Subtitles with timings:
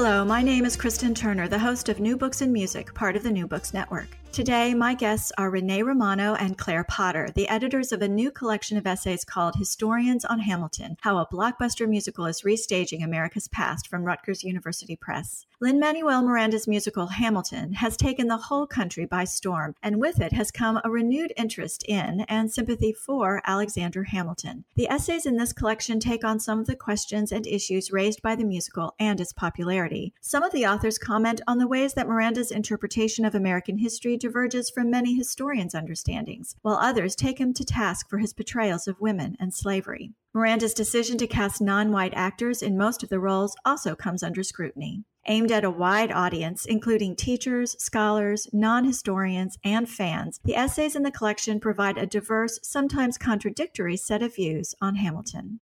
[0.00, 3.24] Hello, my name is Kristen Turner, the host of New Books and Music, part of
[3.24, 4.16] the New Books Network.
[4.30, 8.76] Today, my guests are Renee Romano and Claire Potter, the editors of a new collection
[8.76, 14.04] of essays called Historians on Hamilton How a Blockbuster Musical is Restaging America's Past from
[14.04, 15.46] Rutgers University Press.
[15.60, 20.32] Lin Manuel Miranda's musical Hamilton has taken the whole country by storm, and with it
[20.32, 24.64] has come a renewed interest in and sympathy for Alexander Hamilton.
[24.76, 28.36] The essays in this collection take on some of the questions and issues raised by
[28.36, 30.14] the musical and its popularity.
[30.20, 34.68] Some of the authors comment on the ways that Miranda's interpretation of American history diverges
[34.68, 39.36] from many historians' understandings, while others take him to task for his portrayals of women
[39.40, 40.12] and slavery.
[40.34, 44.42] Miranda's decision to cast non white actors in most of the roles also comes under
[44.42, 45.04] scrutiny.
[45.26, 51.02] Aimed at a wide audience, including teachers, scholars, non historians, and fans, the essays in
[51.02, 55.60] the collection provide a diverse, sometimes contradictory set of views on Hamilton.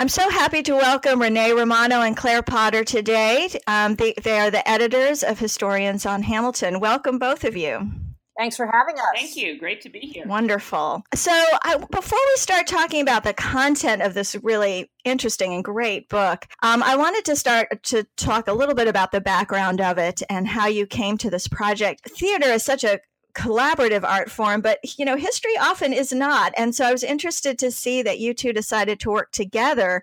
[0.00, 3.50] I'm so happy to welcome Renee Romano and Claire Potter today.
[3.66, 6.80] Um, they, they are the editors of Historians on Hamilton.
[6.80, 7.92] Welcome, both of you.
[8.38, 9.04] Thanks for having us.
[9.14, 9.58] Thank you.
[9.58, 10.24] Great to be here.
[10.26, 11.02] Wonderful.
[11.14, 16.08] So, I, before we start talking about the content of this really interesting and great
[16.08, 19.98] book, um, I wanted to start to talk a little bit about the background of
[19.98, 22.08] it and how you came to this project.
[22.08, 23.00] Theater is such a
[23.34, 26.52] collaborative art form but you know history often is not.
[26.56, 30.02] And so i was interested to see that you two decided to work together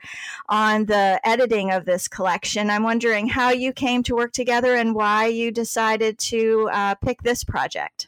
[0.49, 2.69] on the editing of this collection.
[2.69, 7.21] I'm wondering how you came to work together and why you decided to uh, pick
[7.23, 8.07] this project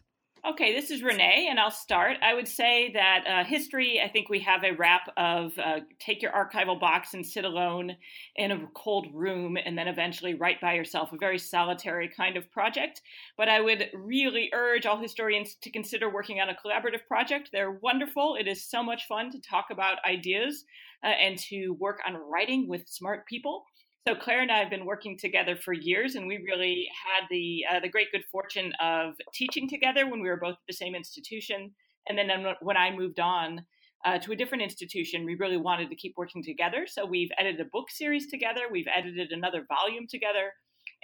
[0.50, 2.18] Okay, this is Renee, and I'll start.
[2.24, 6.24] I would say that uh, history, I think we have a rap of uh, take
[6.24, 7.96] your archival box and sit alone
[8.36, 12.50] in a cold room and then eventually write by yourself, a very solitary kind of
[12.52, 13.04] project.
[13.38, 17.50] But I would really urge all historians to consider working on a collaborative project.
[17.52, 18.36] They're wonderful.
[18.40, 20.66] It is so much fun to talk about ideas
[21.04, 23.66] uh, and to work on writing with smart people.
[24.08, 27.66] So Claire and I have been working together for years, and we really had the
[27.70, 30.96] uh, the great good fortune of teaching together when we were both at the same
[30.96, 31.72] institution.
[32.08, 32.30] And then
[32.62, 33.66] when I moved on
[34.06, 36.88] uh, to a different institution, we really wanted to keep working together.
[36.88, 38.62] So we've edited a book series together.
[38.72, 40.54] We've edited another volume together.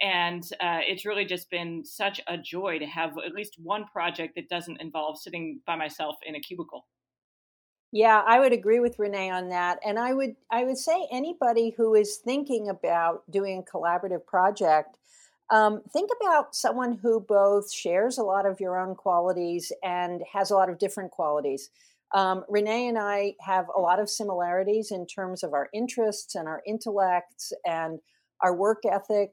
[0.00, 4.34] And uh, it's really just been such a joy to have at least one project
[4.36, 6.86] that doesn't involve sitting by myself in a cubicle.
[7.92, 9.78] Yeah, I would agree with Renee on that.
[9.84, 14.98] And I would I would say anybody who is thinking about doing a collaborative project,
[15.50, 20.50] um, think about someone who both shares a lot of your own qualities and has
[20.50, 21.70] a lot of different qualities.
[22.14, 26.48] Um, Renee and I have a lot of similarities in terms of our interests and
[26.48, 28.00] our intellects and
[28.42, 29.32] our work ethic,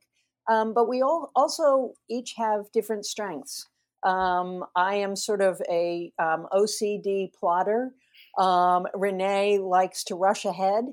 [0.50, 3.68] um, but we all also each have different strengths.
[4.04, 7.94] Um, I am sort of a um, OCD plotter.
[8.38, 10.86] Um, Renee likes to rush ahead.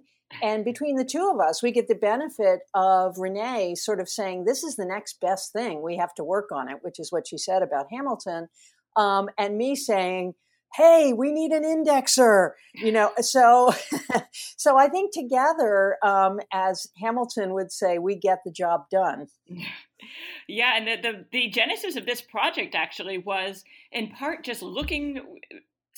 [0.43, 4.45] And between the two of us, we get the benefit of Renee sort of saying,
[4.45, 5.83] This is the next best thing.
[5.83, 8.49] We have to work on it, which is what she said about Hamilton.
[8.97, 10.35] Um, and me saying,
[10.75, 13.73] hey we need an indexer you know so
[14.33, 19.27] so i think together um, as hamilton would say we get the job done
[20.49, 25.21] yeah and the, the, the genesis of this project actually was in part just looking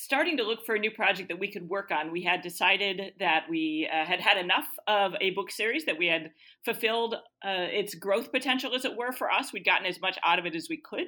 [0.03, 2.11] starting to look for a new project that we could work on.
[2.11, 6.07] We had decided that we uh, had had enough of a book series, that we
[6.07, 6.31] had
[6.65, 7.15] fulfilled
[7.45, 9.53] uh, its growth potential, as it were, for us.
[9.53, 11.07] We'd gotten as much out of it as we could.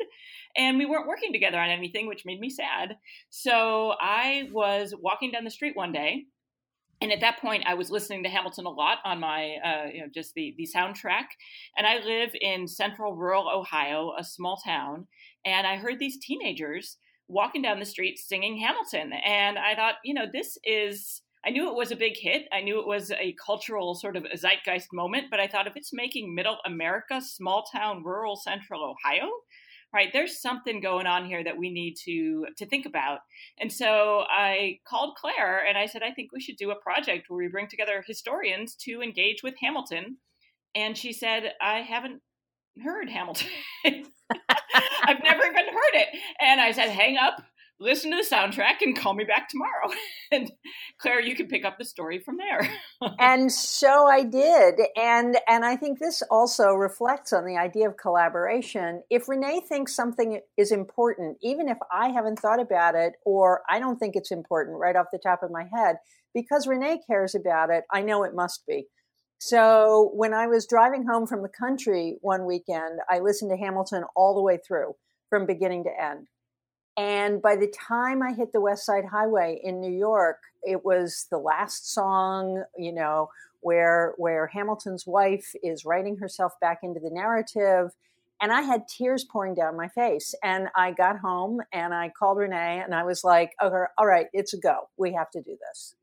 [0.56, 2.96] And we weren't working together on anything, which made me sad.
[3.30, 6.24] So I was walking down the street one day.
[7.02, 10.00] And at that point, I was listening to Hamilton a lot on my, uh, you
[10.00, 11.26] know, just the the soundtrack.
[11.78, 15.08] And I live in central rural Ohio, a small town,
[15.46, 19.14] and I heard these teenagers walking down the street singing Hamilton.
[19.26, 22.48] And I thought, you know, this is, I knew it was a big hit.
[22.52, 25.94] I knew it was a cultural sort of zeitgeist moment, but I thought if it's
[25.94, 29.30] making middle America, small town, rural central Ohio,
[29.94, 33.20] right, there's something going on here that we need to to think about.
[33.60, 37.30] And so I called Claire and I said, I think we should do a project
[37.30, 40.18] where we bring together historians to engage with Hamilton.
[40.76, 42.22] And she said, I haven't
[42.84, 43.48] heard Hamilton.
[43.86, 46.08] I've never even heard it.
[46.40, 47.42] And I said, hang up,
[47.80, 49.90] listen to the soundtrack and call me back tomorrow.
[50.32, 50.52] and
[51.00, 52.70] Claire, you can pick up the story from there.
[53.20, 54.76] and so I did.
[54.96, 59.04] And and I think this also reflects on the idea of collaboration.
[59.10, 63.80] If Renee thinks something is important, even if I haven't thought about it or I
[63.80, 65.98] don't think it's important right off the top of my head,
[66.34, 68.88] because Renee cares about it, I know it must be.
[69.48, 74.04] So when I was driving home from the country one weekend, I listened to Hamilton
[74.16, 74.96] all the way through
[75.30, 76.28] from beginning to end
[76.98, 81.28] and by the time I hit the West Side Highway in New York, it was
[81.30, 83.30] the last song, you know,
[83.62, 87.92] where where Hamilton's wife is writing herself back into the narrative.
[88.42, 90.36] And I had tears pouring down my face.
[90.44, 94.28] And I got home and I called Renee and I was like, okay, all right,
[94.34, 94.90] it's a go.
[94.98, 95.96] We have to do this.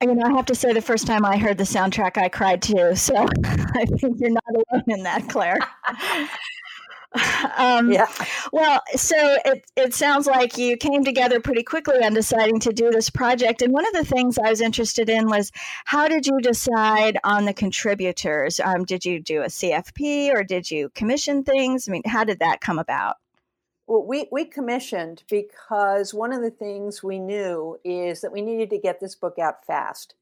[0.00, 2.62] You know, I have to say, the first time I heard the soundtrack, I cried
[2.62, 2.94] too.
[2.94, 3.14] So
[3.44, 5.58] I think you're not alone in that, Claire.
[7.56, 8.06] um, yeah.
[8.52, 12.90] Well, so it, it sounds like you came together pretty quickly on deciding to do
[12.90, 13.60] this project.
[13.60, 15.50] And one of the things I was interested in was
[15.84, 18.60] how did you decide on the contributors?
[18.60, 21.88] Um, did you do a CFP or did you commission things?
[21.88, 23.16] I mean, how did that come about?
[23.88, 28.68] Well, we, we commissioned because one of the things we knew is that we needed
[28.70, 30.14] to get this book out fast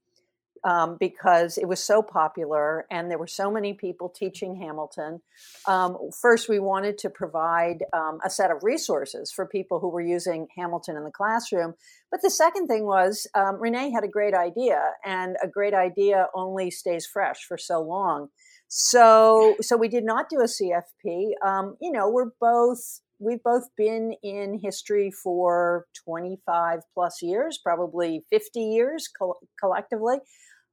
[0.62, 5.20] um, because it was so popular and there were so many people teaching Hamilton.
[5.66, 10.00] Um, first, we wanted to provide um, a set of resources for people who were
[10.00, 11.74] using Hamilton in the classroom.
[12.12, 16.28] But the second thing was um, Renee had a great idea, and a great idea
[16.34, 18.28] only stays fresh for so long.
[18.68, 21.32] So, so we did not do a CFP.
[21.44, 28.24] Um, you know, we're both we've both been in history for 25 plus years, probably
[28.30, 30.18] 50 years co- collectively.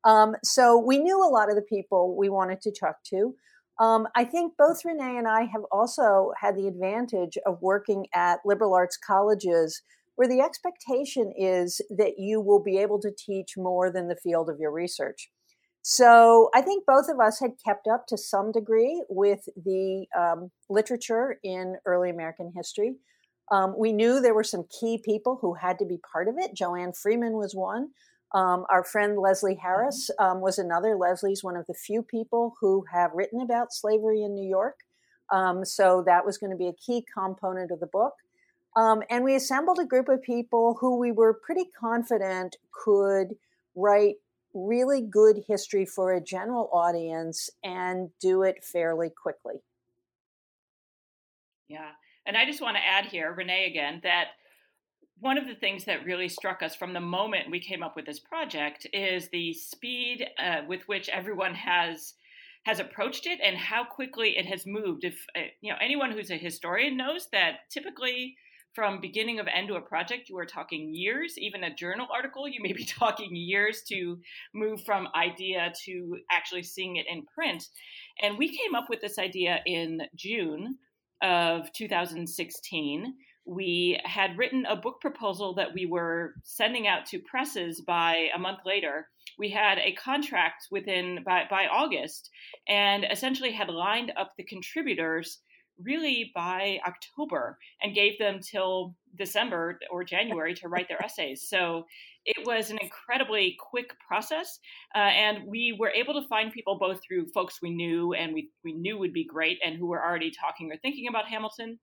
[0.05, 3.35] Um, so we knew a lot of the people we wanted to talk to.
[3.79, 8.39] Um, I think both Renee and I have also had the advantage of working at
[8.45, 9.81] liberal arts colleges
[10.15, 14.49] where the expectation is that you will be able to teach more than the field
[14.49, 15.29] of your research.
[15.83, 20.49] So I think both of us had kept up to some degree with the um,
[20.69, 22.95] literature in early American history.
[23.51, 26.55] Um, we knew there were some key people who had to be part of it.
[26.55, 27.89] Joanne Freeman was one.
[28.33, 29.61] Um, our friend Leslie mm-hmm.
[29.61, 30.95] Harris um, was another.
[30.95, 34.79] Leslie's one of the few people who have written about slavery in New York.
[35.33, 38.13] Um, so that was going to be a key component of the book.
[38.77, 43.35] Um, and we assembled a group of people who we were pretty confident could
[43.75, 44.15] write
[44.53, 49.55] really good history for a general audience and do it fairly quickly.
[51.67, 51.91] Yeah.
[52.25, 54.27] And I just want to add here, Renee again, that
[55.19, 58.05] one of the things that really struck us from the moment we came up with
[58.05, 62.13] this project is the speed uh, with which everyone has
[62.65, 65.03] has approached it and how quickly it has moved.
[65.03, 68.35] If uh, you know anyone who's a historian knows that typically
[68.73, 71.35] from beginning of end to a project you are talking years.
[71.37, 74.19] Even a journal article you may be talking years to
[74.53, 77.67] move from idea to actually seeing it in print.
[78.21, 80.77] And we came up with this idea in june
[81.21, 83.13] of 2016
[83.45, 88.39] we had written a book proposal that we were sending out to presses by a
[88.39, 89.09] month later.
[89.37, 92.29] We had a contract within by, by August
[92.67, 95.39] and essentially had lined up the contributors
[95.83, 101.47] really by October and gave them till December or January to write their essays.
[101.47, 101.85] So
[102.25, 104.59] it was an incredibly quick process.
[104.95, 108.49] Uh, and we were able to find people both through folks we knew and we,
[108.63, 111.79] we knew would be great and who were already talking or thinking about Hamilton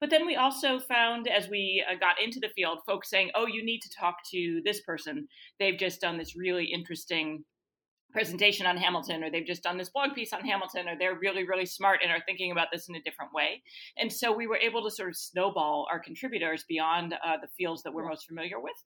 [0.00, 3.46] but then we also found as we uh, got into the field, folks saying, oh,
[3.46, 5.26] you need to talk to this person.
[5.58, 7.44] They've just done this really interesting
[8.14, 11.44] presentation on Hamilton, or they've just done this blog piece on Hamilton, or they're really,
[11.44, 13.60] really smart and are thinking about this in a different way.
[13.98, 17.82] And so we were able to sort of snowball our contributors beyond uh, the fields
[17.82, 18.76] that we're most familiar with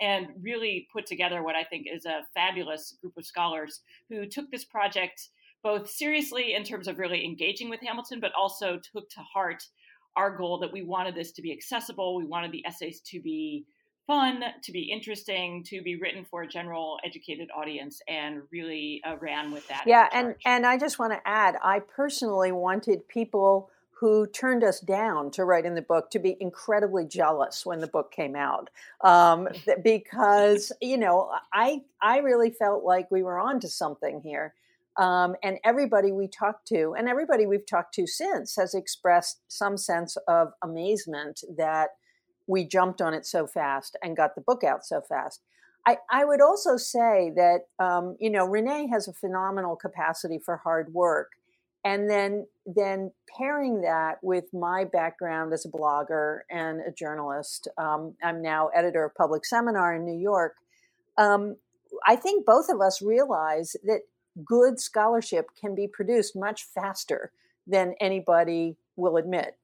[0.00, 4.50] and really put together what I think is a fabulous group of scholars who took
[4.50, 5.28] this project
[5.62, 9.62] both seriously in terms of really engaging with Hamilton, but also took to heart
[10.16, 12.16] our goal that we wanted this to be accessible.
[12.16, 13.66] We wanted the essays to be
[14.10, 19.16] fun, to be interesting, to be written for a general educated audience, and really uh,
[19.20, 19.84] ran with that.
[19.86, 24.80] Yeah, and and I just want to add, I personally wanted people who turned us
[24.80, 28.68] down to write in the book to be incredibly jealous when the book came out
[29.04, 29.46] um,
[29.84, 34.54] because you know I I really felt like we were on to something here
[34.96, 39.76] um, and everybody we talked to, and everybody we've talked to since, has expressed some
[39.76, 41.90] sense of amazement that
[42.50, 45.40] we jumped on it so fast and got the book out so fast.
[45.86, 50.56] I, I would also say that, um, you know, Renee has a phenomenal capacity for
[50.58, 51.30] hard work.
[51.84, 58.14] and then then pairing that with my background as a blogger and a journalist um,
[58.22, 60.56] i'm now editor of public seminar in new york
[61.16, 61.56] um,
[62.06, 64.00] i think both of us realize that
[64.44, 67.32] good scholarship can be produced much faster
[67.66, 69.56] than anybody will admit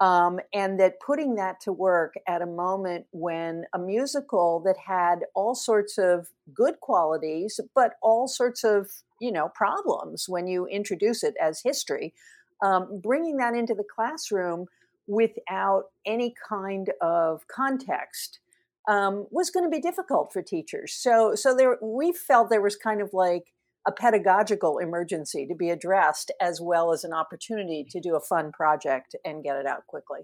[0.00, 5.20] um, and that putting that to work at a moment when a musical that had
[5.34, 8.90] all sorts of good qualities but all sorts of
[9.20, 12.14] you know problems when you introduce it as history
[12.62, 14.66] um, bringing that into the classroom
[15.06, 18.40] without any kind of context
[18.88, 20.94] um, was going to be difficult for teachers.
[20.94, 23.52] So so there we felt there was kind of like
[23.86, 28.52] a pedagogical emergency to be addressed as well as an opportunity to do a fun
[28.52, 30.20] project and get it out quickly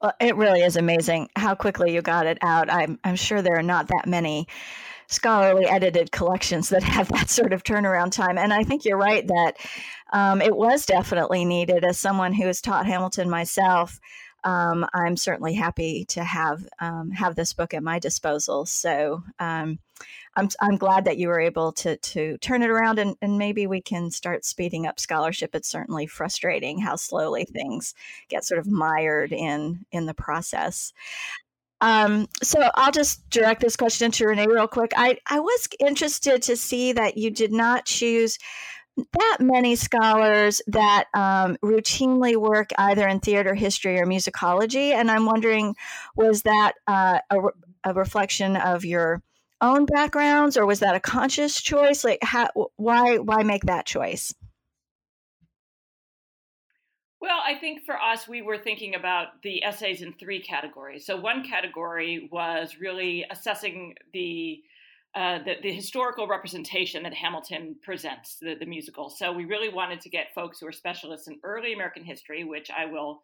[0.00, 2.72] well, it really is amazing how quickly you got it out.
[2.72, 4.48] I'm, I'm sure there are not that many
[5.08, 8.38] scholarly edited collections that have that sort of turnaround time.
[8.38, 9.56] And I think you're right that
[10.12, 11.84] um, it was definitely needed.
[11.84, 14.00] As someone who has taught Hamilton myself,
[14.44, 18.66] um, I'm certainly happy to have um, have this book at my disposal.
[18.66, 19.78] So um,
[20.34, 23.66] I'm I'm glad that you were able to to turn it around and, and maybe
[23.66, 25.54] we can start speeding up scholarship.
[25.54, 27.94] It's certainly frustrating how slowly things
[28.28, 30.92] get sort of mired in in the process.
[31.80, 34.92] Um, so I'll just direct this question to Renee real quick.
[34.96, 38.38] I, I was interested to see that you did not choose
[38.96, 44.92] that many scholars that um, routinely work either in theater history or musicology.
[44.92, 45.76] And I'm wondering,
[46.14, 47.38] was that uh, a,
[47.84, 49.22] a, reflection of your
[49.60, 52.04] own backgrounds or was that a conscious choice?
[52.04, 54.34] Like, how, why, why make that choice?
[57.20, 61.06] Well, I think for us, we were thinking about the essays in three categories.
[61.06, 64.60] So one category was really assessing the
[65.14, 69.10] uh, the, the, historical representation that Hamilton presents, the, the, musical.
[69.10, 72.70] So we really wanted to get folks who are specialists in early American history, which
[72.70, 73.20] I will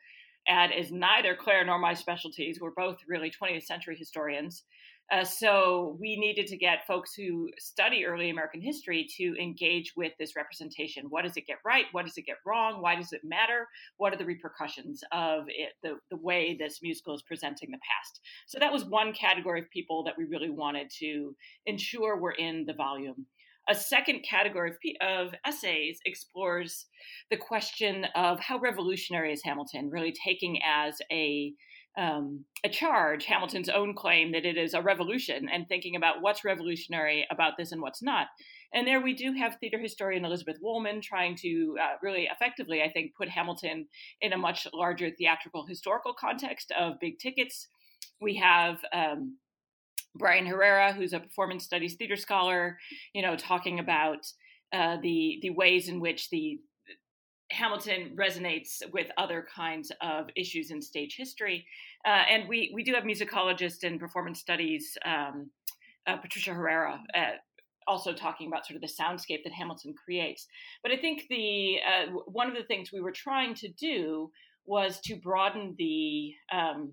[0.46, 2.60] add is neither Claire nor my specialties.
[2.60, 4.64] We're both really 20th century historians.
[5.10, 10.12] Uh, so we needed to get folks who study early American history to engage with
[10.18, 11.06] this representation.
[11.08, 11.86] What does it get right?
[11.92, 12.82] What does it get wrong?
[12.82, 13.66] Why does it matter?
[13.96, 18.20] What are the repercussions of it, the, the way this musical is presenting the past?
[18.46, 21.34] So that was one category of people that we really wanted to
[21.64, 23.26] ensure were in the volume.
[23.70, 26.86] A second category of, of essays explores
[27.30, 31.52] the question of how revolutionary is Hamilton, really taking as a
[31.98, 36.44] um, a charge Hamilton's own claim that it is a revolution and thinking about what's
[36.44, 38.28] revolutionary about this and what's not.
[38.72, 42.90] And there we do have theater historian Elizabeth Wollman trying to uh, really effectively, I
[42.90, 43.86] think, put Hamilton
[44.20, 47.66] in a much larger theatrical historical context of big tickets.
[48.20, 49.36] We have um,
[50.14, 52.78] Brian Herrera, who's a performance studies theater scholar,
[53.12, 54.26] you know, talking about
[54.72, 56.60] uh, the the ways in which the
[57.50, 61.66] Hamilton resonates with other kinds of issues in stage history.
[62.06, 65.50] Uh, and we, we do have musicologist and performance studies, um,
[66.06, 67.32] uh, Patricia Herrera, uh,
[67.86, 70.46] also talking about sort of the soundscape that Hamilton creates.
[70.82, 74.30] But I think the uh, one of the things we were trying to do
[74.64, 76.92] was to broaden the um,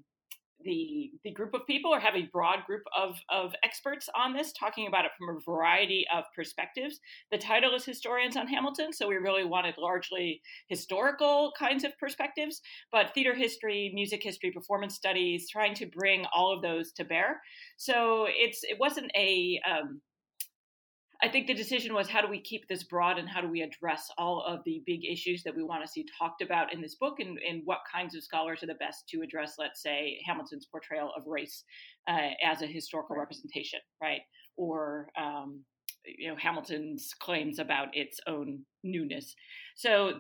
[0.65, 4.51] the the group of people or have a broad group of of experts on this
[4.51, 6.99] talking about it from a variety of perspectives.
[7.31, 12.61] The title is historians on hamilton so we really wanted largely historical kinds of perspectives
[12.91, 17.41] but theater history music history performance studies trying to bring all of those to bear.
[17.77, 20.01] So it's it wasn't a um,
[21.25, 23.63] I think the decision was how do we keep this broad and how do we
[23.63, 26.93] address all of the big issues that we want to see talked about in this
[26.93, 30.67] book and, and what kinds of scholars are the best to address, let's say, Hamilton's
[30.67, 31.63] portrayal of race
[32.07, 34.21] uh, as a historical representation, right?
[34.55, 35.61] Or, um,
[36.05, 39.33] you know, Hamilton's claims about its own newness.
[39.75, 40.19] So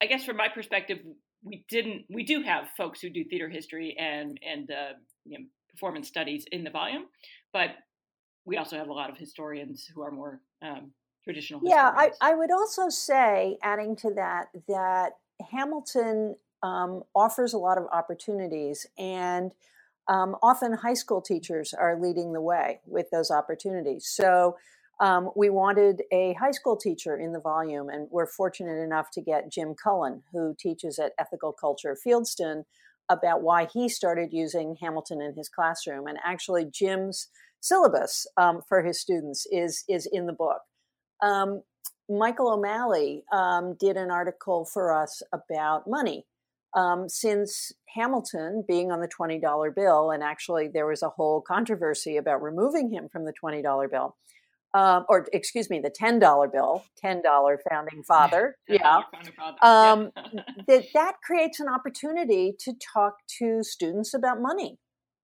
[0.00, 1.00] I guess from my perspective,
[1.44, 4.92] we didn't, we do have folks who do theater history and, and uh,
[5.26, 7.04] you know, performance studies in the volume,
[7.52, 7.72] but
[8.44, 10.92] we also have a lot of historians who are more um,
[11.22, 11.60] traditional.
[11.64, 15.12] Yeah, I, I, would also say, adding to that, that
[15.50, 19.52] Hamilton um, offers a lot of opportunities, and
[20.08, 24.06] um, often high school teachers are leading the way with those opportunities.
[24.06, 24.56] So
[25.00, 29.20] um, we wanted a high school teacher in the volume, and we're fortunate enough to
[29.20, 32.64] get Jim Cullen, who teaches at Ethical Culture Fieldston,
[33.08, 36.08] about why he started using Hamilton in his classroom.
[36.08, 37.28] And actually, Jim's
[37.60, 40.60] syllabus um, for his students is is in the book.
[41.22, 41.62] Um,
[42.08, 46.24] Michael O'Malley um, did an article for us about money.
[46.76, 52.18] Um, since Hamilton being on the $20 bill, and actually there was a whole controversy
[52.18, 54.16] about removing him from the $20 bill,
[54.74, 59.32] um, or excuse me, the ten dollar bill, ten dollar founding father, $10 yeah, founding
[59.32, 59.58] father.
[59.62, 60.42] um, Yeah.
[60.68, 64.78] that that creates an opportunity to talk to students about money.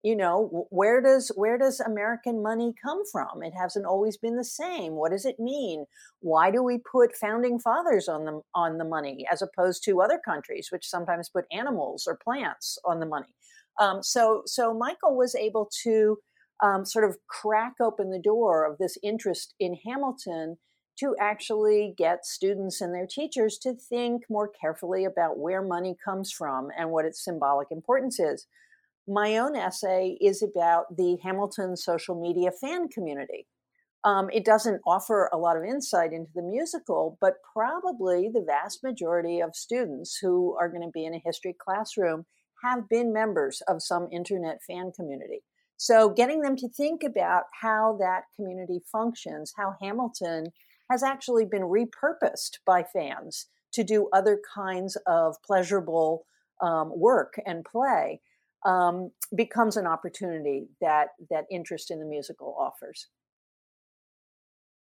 [0.04, 3.42] You know, where does where does American money come from?
[3.42, 4.96] It hasn't always been the same.
[4.96, 5.86] What does it mean?
[6.20, 10.20] Why do we put founding fathers on the on the money as opposed to other
[10.24, 13.34] countries, which sometimes put animals or plants on the money?
[13.80, 16.18] Um, so so Michael was able to
[16.62, 20.58] um, sort of crack open the door of this interest in Hamilton
[21.00, 26.32] to actually get students and their teachers to think more carefully about where money comes
[26.32, 28.48] from and what its symbolic importance is.
[29.08, 33.48] My own essay is about the Hamilton social media fan community.
[34.06, 38.84] Um, it doesn't offer a lot of insight into the musical, but probably the vast
[38.84, 42.26] majority of students who are going to be in a history classroom
[42.64, 45.44] have been members of some internet fan community.
[45.76, 50.54] So, getting them to think about how that community functions, how Hamilton
[50.90, 56.26] has actually been repurposed by fans to do other kinds of pleasurable
[56.62, 58.22] um, work and play,
[58.66, 63.08] um, becomes an opportunity that that interest in the musical offers.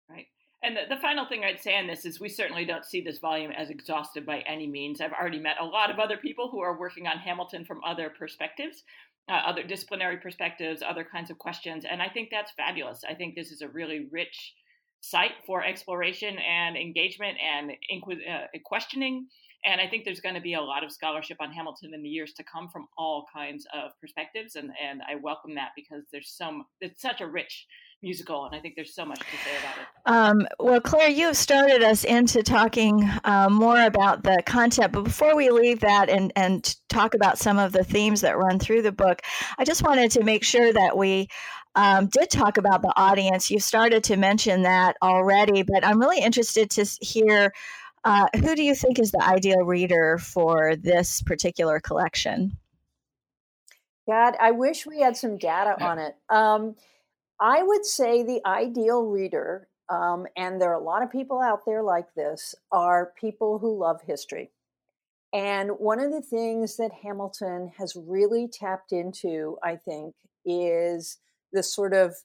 [0.10, 0.28] Right.
[0.64, 3.20] And the, the final thing I'd say on this is we certainly don't see this
[3.20, 5.02] volume as exhaustive by any means.
[5.02, 8.10] I've already met a lot of other people who are working on Hamilton from other
[8.10, 8.84] perspectives,
[9.30, 11.86] uh, other disciplinary perspectives, other kinds of questions.
[11.90, 13.02] And I think that's fabulous.
[13.10, 14.54] I think this is a really rich
[15.02, 19.28] site for exploration and engagement and inqu- uh, questioning.
[19.66, 22.10] And I think there's going to be a lot of scholarship on Hamilton in the
[22.10, 24.56] years to come from all kinds of perspectives.
[24.56, 27.68] And, and I welcome that because there's some, it's such a rich
[28.02, 29.88] musical, and I think there's so much to say about it.
[30.06, 35.04] Um, well, Claire, you have started us into talking uh, more about the content, but
[35.04, 38.82] before we leave that and and talk about some of the themes that run through
[38.82, 39.22] the book,
[39.58, 41.28] I just wanted to make sure that we
[41.76, 43.52] um, did talk about the audience.
[43.52, 47.54] You started to mention that already, but I'm really interested to hear.
[48.04, 52.58] Uh, who do you think is the ideal reader for this particular collection?
[54.08, 56.16] God, I wish we had some data on it.
[56.28, 56.76] Um,
[57.42, 61.66] I would say the ideal reader, um, and there are a lot of people out
[61.66, 64.52] there like this, are people who love history.
[65.34, 70.14] And one of the things that Hamilton has really tapped into, I think,
[70.46, 71.18] is
[71.52, 72.16] this sort of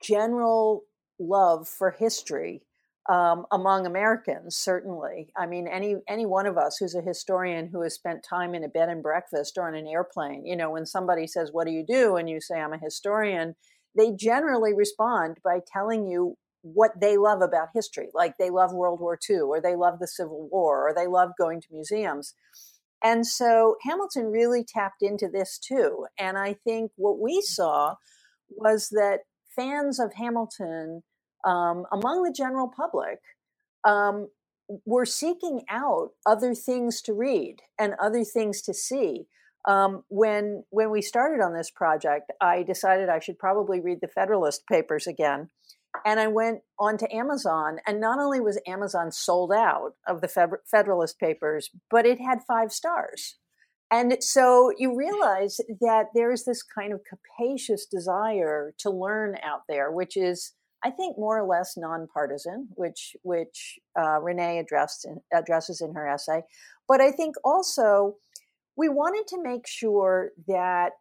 [0.00, 0.82] general
[1.18, 2.62] love for history
[3.08, 4.56] um, among Americans.
[4.56, 8.54] Certainly, I mean, any any one of us who's a historian who has spent time
[8.54, 11.66] in a bed and breakfast or on an airplane, you know, when somebody says, "What
[11.66, 13.54] do you do?" and you say, "I'm a historian,"
[13.96, 18.08] they generally respond by telling you what they love about history.
[18.12, 21.30] Like they love World War II, or they love the Civil War, or they love
[21.38, 22.34] going to museums.
[23.02, 26.06] And so Hamilton really tapped into this too.
[26.18, 27.96] And I think what we saw
[28.48, 29.20] was that
[29.54, 31.02] fans of Hamilton
[31.44, 33.20] um, among the general public
[33.84, 34.28] um,
[34.84, 39.26] were seeking out other things to read and other things to see.
[39.66, 44.08] Um, when when we started on this project, I decided I should probably read the
[44.08, 45.50] Federalist Papers again,
[46.04, 47.78] and I went onto Amazon.
[47.86, 52.72] And not only was Amazon sold out of the Federalist Papers, but it had five
[52.72, 53.36] stars.
[53.90, 59.92] And so you realize that there's this kind of capacious desire to learn out there,
[59.92, 60.52] which is
[60.84, 66.06] I think more or less nonpartisan, which which uh, Renee addressed in, addresses in her
[66.06, 66.42] essay.
[66.88, 68.16] But I think also
[68.76, 70.92] we wanted to make sure that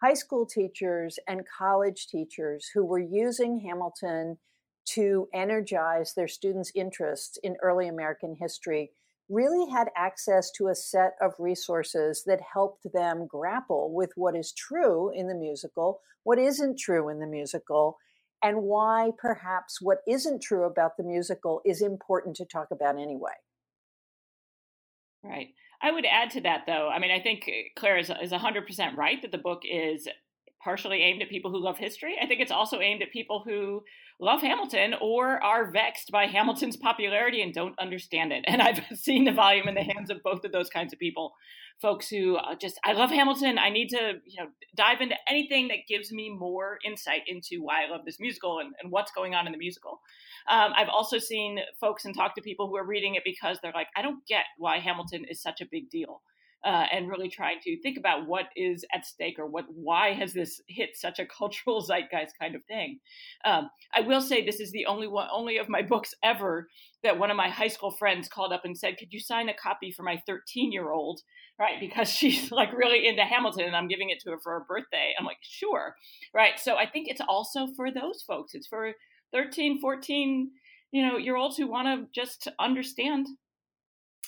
[0.00, 4.38] high school teachers and college teachers who were using Hamilton
[4.84, 8.90] to energize their students' interests in early American history
[9.28, 14.52] really had access to a set of resources that helped them grapple with what is
[14.52, 17.96] true in the musical, what isn't true in the musical,
[18.42, 23.34] and why perhaps what isn't true about the musical is important to talk about anyway.
[25.22, 25.54] Right.
[25.82, 26.88] I would add to that, though.
[26.88, 30.06] I mean, I think uh, Claire is, is 100% right that the book is
[30.62, 32.16] partially aimed at people who love history.
[32.22, 33.82] I think it's also aimed at people who
[34.20, 38.44] love Hamilton or are vexed by Hamilton's popularity and don't understand it.
[38.46, 41.32] And I've seen the volume in the hands of both of those kinds of people.
[41.80, 43.58] Folks who uh, just, I love Hamilton.
[43.58, 47.84] I need to, you know, dive into anything that gives me more insight into why
[47.84, 50.00] I love this musical and, and what's going on in the musical.
[50.48, 53.72] Um, I've also seen folks and talked to people who are reading it because they're
[53.74, 56.22] like, I don't get why Hamilton is such a big deal.
[56.64, 60.32] uh, and really trying to think about what is at stake or what why has
[60.32, 63.00] this hit such a cultural zeitgeist kind of thing.
[63.44, 66.68] Um, I will say this is the only one only of my books ever
[67.02, 69.54] that one of my high school friends called up and said, "Could you sign a
[69.54, 71.20] copy for my 13 year old?"
[71.58, 74.64] Right, because she's like really into Hamilton, and I'm giving it to her for her
[74.68, 75.14] birthday.
[75.18, 75.96] I'm like, sure,
[76.32, 76.58] right.
[76.58, 78.54] So I think it's also for those folks.
[78.54, 78.92] It's for
[79.32, 80.50] 13, 14,
[80.92, 83.26] you know, year olds who want to just understand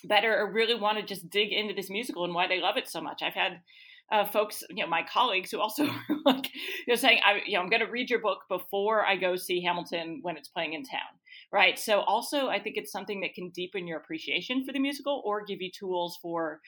[0.05, 2.89] better or really want to just dig into this musical and why they love it
[2.89, 3.23] so much.
[3.23, 3.61] I've had
[4.13, 5.85] uh, folks, you know, my colleagues who also
[6.27, 6.51] like,
[6.87, 9.37] you know, saying, I, you know, I'm going to read your book before I go
[9.37, 11.01] see Hamilton when it's playing in town,
[11.53, 11.79] right?
[11.79, 15.45] So also, I think it's something that can deepen your appreciation for the musical or
[15.45, 16.61] give you tools for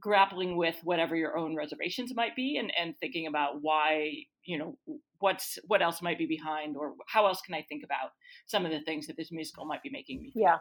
[0.00, 4.12] grappling with whatever your own reservations might be and, and thinking about why,
[4.44, 4.76] you know,
[5.18, 8.10] what's what else might be behind or how else can I think about
[8.46, 10.32] some of the things that this musical might be making me.
[10.34, 10.58] Yeah,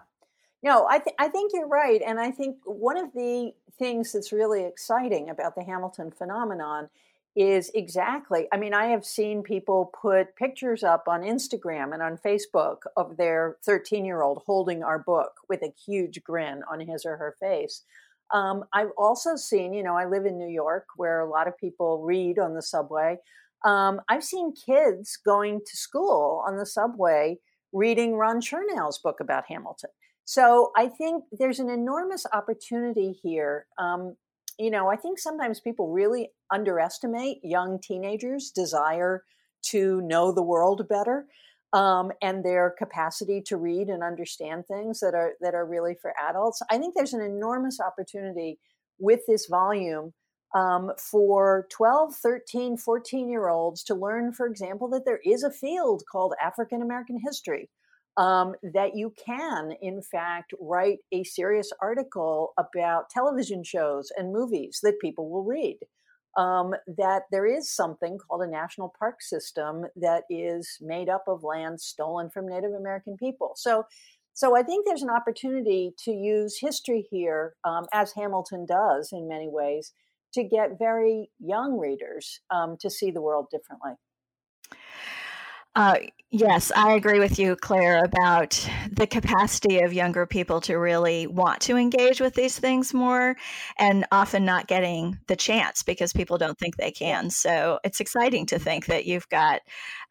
[0.64, 2.02] no, I, th- I think you're right.
[2.06, 6.90] And I think one of the things that's really exciting about the Hamilton phenomenon
[7.36, 12.18] is exactly, I mean, I have seen people put pictures up on Instagram and on
[12.18, 17.06] Facebook of their 13 year old holding our book with a huge grin on his
[17.06, 17.84] or her face.
[18.34, 21.58] Um, I've also seen, you know, I live in New York where a lot of
[21.58, 23.18] people read on the subway.
[23.66, 27.38] Um, I've seen kids going to school on the subway
[27.74, 29.92] reading Ron Chernow's book about Hamilton.
[30.26, 33.66] So I think there's an enormous opportunity here.
[33.78, 34.16] Um,
[34.58, 39.24] you know, I think sometimes people really underestimate young teenagers' desire
[39.64, 41.26] to know the world better
[41.74, 46.14] um, and their capacity to read and understand things that are that are really for
[46.30, 46.62] adults.
[46.70, 48.60] I think there's an enormous opportunity
[49.00, 50.14] with this volume
[50.54, 55.52] um, for 12, 13, 14 year olds to learn, for example, that there is a
[55.52, 57.70] field called African American history
[58.18, 64.80] um, that you can, in fact, write a serious article about television shows and movies
[64.84, 65.78] that people will read.
[66.38, 71.44] Um, that there is something called a national park system that is made up of
[71.44, 73.52] land stolen from Native American people.
[73.56, 73.84] So,
[74.34, 79.28] so I think there's an opportunity to use history here, um, as Hamilton does in
[79.28, 79.94] many ways,
[80.34, 83.92] to get very young readers um, to see the world differently.
[85.76, 85.98] Uh,
[86.32, 91.62] yes, I agree with you, Claire, about the capacity of younger people to really want
[91.62, 93.36] to engage with these things more
[93.78, 97.30] and often not getting the chance because people don't think they can.
[97.30, 99.62] So it's exciting to think that you've got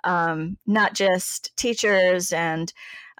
[0.04, 2.72] um, not just teachers and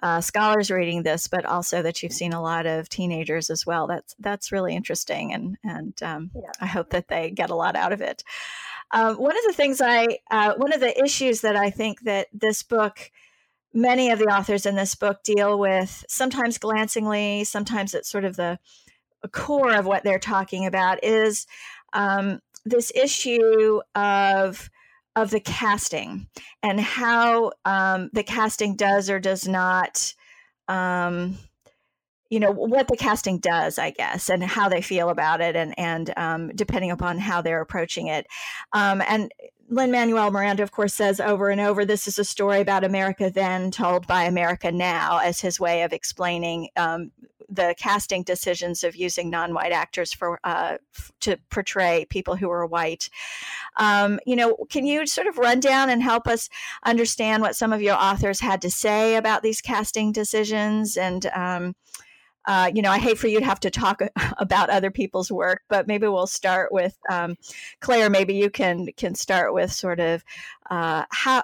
[0.03, 3.87] uh, scholars reading this, but also that you've seen a lot of teenagers as well.
[3.87, 6.51] That's that's really interesting, and and um, yeah.
[6.59, 8.23] I hope that they get a lot out of it.
[8.93, 12.27] Um, one of the things I, uh, one of the issues that I think that
[12.33, 13.11] this book,
[13.73, 18.35] many of the authors in this book deal with, sometimes glancingly, sometimes it's sort of
[18.35, 18.59] the
[19.31, 21.47] core of what they're talking about, is
[21.93, 24.69] um, this issue of
[25.15, 26.27] of the casting
[26.63, 30.13] and how um, the casting does or does not
[30.69, 31.37] um,
[32.31, 35.77] you know what the casting does i guess and how they feel about it and
[35.77, 38.25] and um, depending upon how they're approaching it
[38.73, 39.31] um, and
[39.69, 43.29] lin manuel miranda of course says over and over this is a story about america
[43.29, 47.11] then told by america now as his way of explaining um,
[47.51, 52.65] the casting decisions of using non-white actors for uh, f- to portray people who are
[52.65, 53.09] white.
[53.75, 56.47] Um, you know, can you sort of run down and help us
[56.85, 61.75] understand what some of your authors had to say about these casting decisions and um,
[62.45, 64.01] uh, you know, I hate for you to have to talk
[64.37, 67.37] about other people's work, but maybe we'll start with um,
[67.79, 68.09] Claire.
[68.09, 70.23] Maybe you can can start with sort of
[70.69, 71.43] uh, how.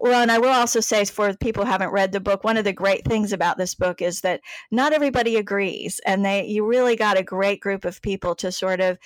[0.00, 2.64] well, and I will also say for people who haven't read the book, one of
[2.64, 4.40] the great things about this book is that
[4.72, 8.80] not everybody agrees, and they you really got a great group of people to sort
[8.80, 8.98] of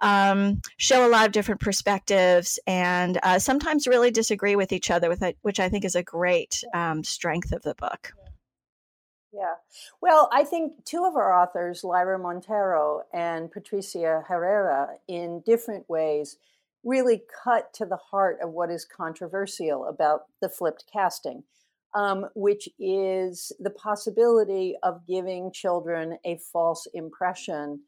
[0.00, 5.08] um, show a lot of different perspectives, and uh, sometimes really disagree with each other,
[5.08, 8.12] with it, which I think is a great um, strength of the book.
[9.32, 9.54] Yeah.
[10.00, 16.36] Well, I think two of our authors, Lyra Monteiro and Patricia Herrera, in different ways,
[16.82, 21.44] really cut to the heart of what is controversial about the flipped casting,
[21.94, 27.82] um, which is the possibility of giving children a false impression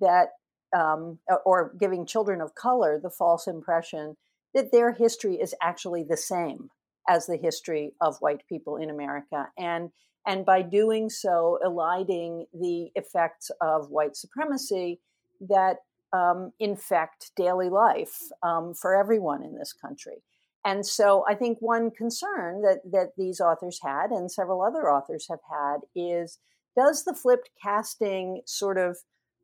[0.00, 0.30] that,
[0.76, 4.16] um, or giving children of color the false impression
[4.54, 6.70] that their history is actually the same
[7.08, 9.48] as the history of white people in America.
[9.56, 9.90] And
[10.26, 15.00] and by doing so, eliding the effects of white supremacy
[15.40, 15.78] that
[16.12, 20.22] um, infect daily life um, for everyone in this country.
[20.64, 25.26] And so I think one concern that, that these authors had, and several other authors
[25.30, 26.38] have had, is
[26.76, 28.98] does the flipped casting sort of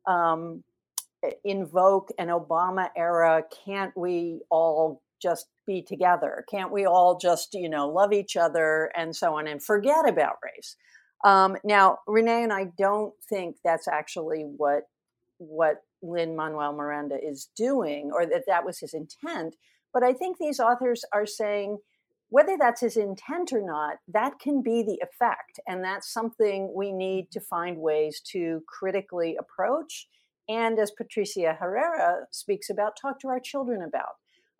[0.05, 0.63] um,
[1.43, 6.43] invoke an Obama era, can't we all just be together?
[6.49, 10.37] Can't we all just, you know, love each other and so on and forget about
[10.43, 10.75] race?
[11.23, 14.83] Um, now, Renee and I don't think that's actually what
[15.39, 19.55] what Lin Manuel Miranda is doing, or that that was his intent.
[19.93, 21.77] But I think these authors are saying
[22.29, 26.91] whether that's his intent or not, that can be the effect, and that's something we
[26.91, 30.07] need to find ways to critically approach.
[30.49, 34.15] And as Patricia Herrera speaks about, talk to our children about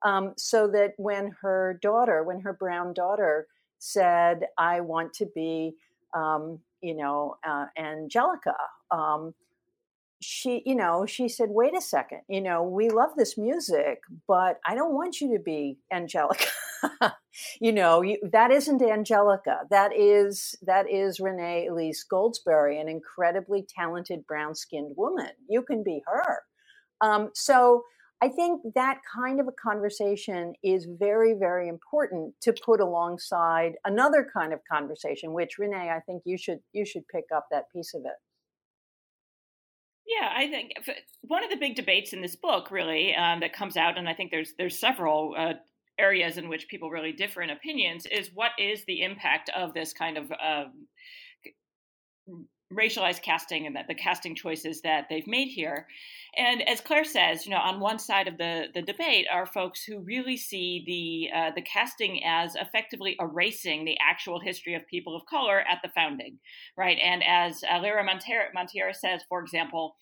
[0.07, 5.73] um, so that when her daughter, when her brown daughter said, I want to be,
[6.15, 8.55] um, you know, uh, Angelica,
[8.89, 9.33] um,
[10.21, 14.59] she, you know, she said, wait a second, you know, we love this music, but
[14.65, 16.47] I don't want you to be Angelica.
[17.59, 19.59] you know, you, that isn't Angelica.
[19.69, 25.31] That is, that is Renee Elise Goldsberry, an incredibly talented brown skinned woman.
[25.49, 26.39] You can be her.
[27.01, 27.83] Um, so,
[28.21, 34.27] I think that kind of a conversation is very, very important to put alongside another
[34.33, 37.93] kind of conversation, which Renee, I think you should you should pick up that piece
[37.93, 38.17] of it.
[40.07, 40.71] Yeah, I think
[41.21, 44.13] one of the big debates in this book, really, um, that comes out, and I
[44.13, 45.53] think there's there's several uh,
[45.99, 49.93] areas in which people really differ in opinions, is what is the impact of this
[49.93, 50.65] kind of uh,
[52.73, 55.87] racialized casting and that the casting choices that they've made here.
[56.35, 59.83] And as Claire says, you know, on one side of the, the debate are folks
[59.83, 65.15] who really see the uh, the casting as effectively erasing the actual history of people
[65.15, 66.39] of color at the founding,
[66.75, 66.97] right?
[67.01, 69.95] And as uh, Lyra Monteiro says, for example,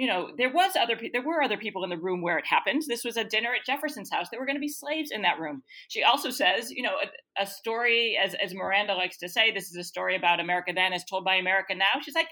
[0.00, 2.84] you know, there was other there were other people in the room where it happened.
[2.88, 4.28] This was a dinner at Jefferson's house.
[4.30, 5.62] There were going to be slaves in that room.
[5.88, 9.68] She also says, you know, a, a, story as as Miranda likes to say, this
[9.68, 12.00] is a story about America then as told by America now.
[12.00, 12.28] She's like,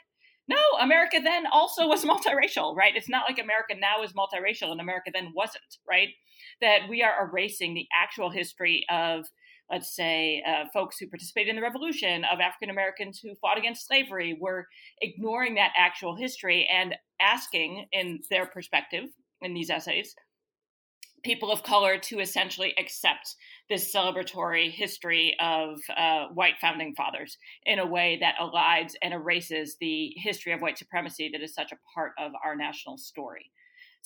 [0.49, 2.97] no, America then also was multiracial, right?
[2.97, 6.09] It's not like America now is multiracial and America then wasn't, right?
[6.63, 9.27] That we are erasing the actual history of
[9.71, 13.87] let's say, uh, folks who participated in the revolution, of African Americans who fought against
[13.87, 14.67] slavery, were
[15.01, 19.05] ignoring that actual history and asking, in their perspective,
[19.43, 20.15] in these essays,
[21.25, 23.35] people of color to essentially accept
[23.69, 29.77] this celebratory history of uh, white founding fathers in a way that elides and erases
[29.81, 33.51] the history of white supremacy that is such a part of our national story.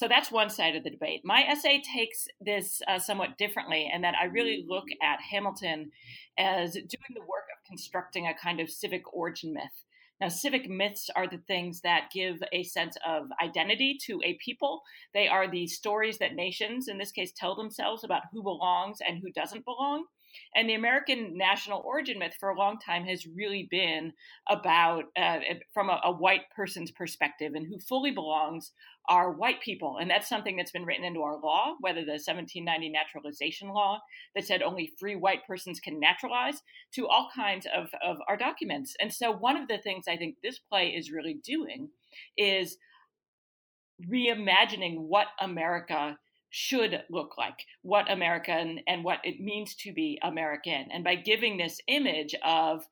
[0.02, 1.20] So that's one side of the debate.
[1.22, 5.92] My essay takes this uh, somewhat differently, and that I really look at Hamilton
[6.36, 9.84] as doing the work of constructing a kind of civic origin myth.
[10.20, 14.82] Now, civic myths are the things that give a sense of identity to a people.
[15.14, 19.20] They are the stories that nations, in this case, tell themselves about who belongs and
[19.22, 20.06] who doesn't belong.
[20.54, 24.12] And the American national origin myth for a long time has really been
[24.48, 25.38] about, uh,
[25.72, 28.72] from a, a, white person's perspective, and who fully belongs
[29.08, 29.98] are white people.
[30.00, 34.00] And that's something that's been written into our law, whether the 1790 naturalization law
[34.34, 36.62] that said only free white persons can naturalize,
[36.94, 38.94] to all kinds of, of our documents.
[39.00, 41.88] And so, one of the things I think this play is really doing
[42.36, 42.76] is
[44.08, 46.18] reimagining what America
[46.52, 50.86] should look like, what American and what it means to be American.
[50.92, 52.84] And by giving this image of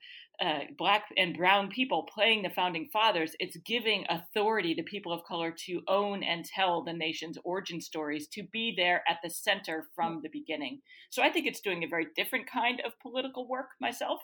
[0.43, 5.23] uh, black and brown people playing the founding fathers, it's giving authority to people of
[5.25, 9.89] color to own and tell the nation's origin stories, to be there at the center
[9.95, 10.81] from the beginning.
[11.11, 14.21] So I think it's doing a very different kind of political work myself.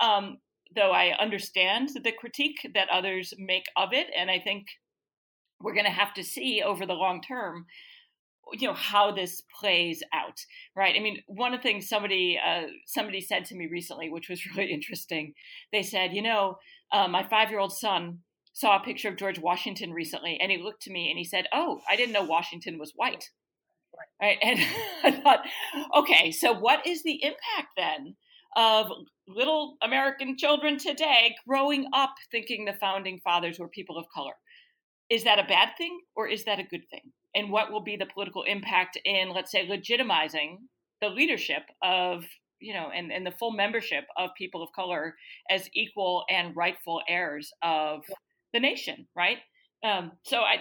[0.00, 0.38] Um,
[0.76, 4.66] though I understand the critique that others make of it, and I think
[5.60, 7.66] we're going to have to see over the long term
[8.52, 10.40] you know how this plays out
[10.76, 10.94] right?
[10.96, 14.44] I mean one of the things somebody uh, somebody said to me recently which was
[14.56, 15.34] really interesting
[15.72, 16.58] they said you know
[16.92, 18.20] uh, my five year old son
[18.52, 21.46] saw a picture of george washington recently and he looked to me and he said
[21.52, 23.30] oh i didn't know washington was white
[24.20, 24.38] right?
[24.42, 24.60] And
[25.04, 25.44] i thought
[25.94, 28.16] okay so what is the impact then
[28.56, 28.86] of
[29.28, 34.32] little american children today growing up thinking the founding fathers were people of color?
[35.10, 37.96] Is that a bad thing or is that a good thing and what will be
[37.96, 40.56] the political impact in let's say legitimizing
[41.00, 42.24] the leadership of
[42.58, 45.14] you know and, and the full membership of people of color
[45.50, 48.00] as equal and rightful heirs of
[48.52, 49.38] the nation right
[49.84, 50.56] um, so i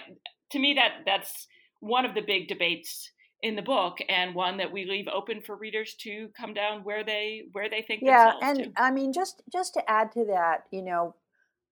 [0.51, 1.47] to me that that's
[1.79, 3.11] one of the big debates
[3.41, 7.03] in the book and one that we leave open for readers to come down where
[7.03, 8.71] they where they think yeah and to.
[8.77, 11.15] i mean just just to add to that you know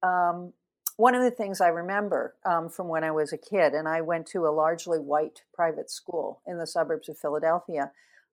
[0.04, 0.52] um,
[0.98, 4.02] one of the things I remember um, from when I was a kid, and I
[4.02, 7.92] went to a largely white private school in the suburbs of Philadelphia.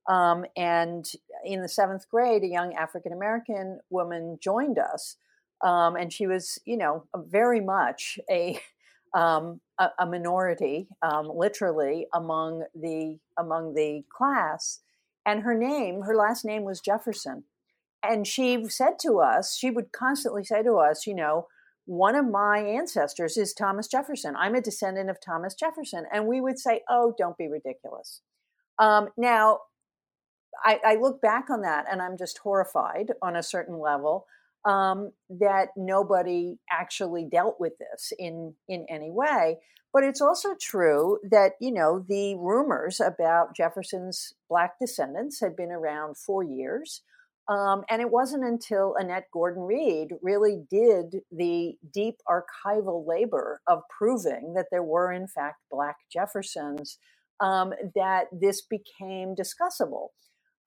[0.08, 1.10] Um, and
[1.44, 5.16] in the seventh grade, a young African American woman joined us.
[5.62, 8.58] Um, and she was, you know, very much a,
[9.14, 14.80] um, a, a, minority, um, literally among the among the class.
[15.26, 17.44] And her name, her last name was Jefferson.
[18.02, 21.48] And she said to us, she would constantly say to us, you know,
[21.86, 24.34] one of my ancestors is Thomas Jefferson.
[24.36, 26.04] I'm a descendant of Thomas Jefferson.
[26.12, 28.22] And we would say, oh, don't be ridiculous.
[28.78, 29.60] Um, now,
[30.64, 34.26] I, I, look back on that and I'm just horrified on a certain level
[34.64, 39.58] um, that nobody actually dealt with this in, in any way.
[39.92, 45.72] But it's also true that, you know, the rumors about Jefferson's Black descendants had been
[45.72, 47.02] around for years.
[47.48, 53.82] Um, and it wasn't until Annette Gordon Reed really did the deep archival labor of
[53.96, 56.98] proving that there were, in fact, Black Jeffersons
[57.40, 60.08] um, that this became discussable.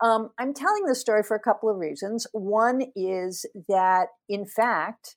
[0.01, 2.27] Um, I'm telling this story for a couple of reasons.
[2.33, 5.15] One is that, in fact,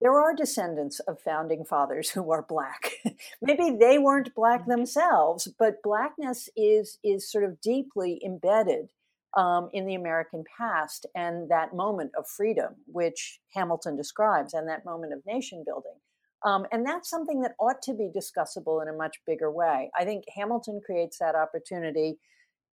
[0.00, 2.92] there are descendants of founding fathers who are black.
[3.40, 4.70] Maybe they weren't black mm-hmm.
[4.70, 8.90] themselves, but blackness is is sort of deeply embedded
[9.36, 14.84] um, in the American past and that moment of freedom, which Hamilton describes, and that
[14.84, 15.96] moment of nation building.
[16.44, 19.90] Um, and that's something that ought to be discussable in a much bigger way.
[19.98, 22.18] I think Hamilton creates that opportunity,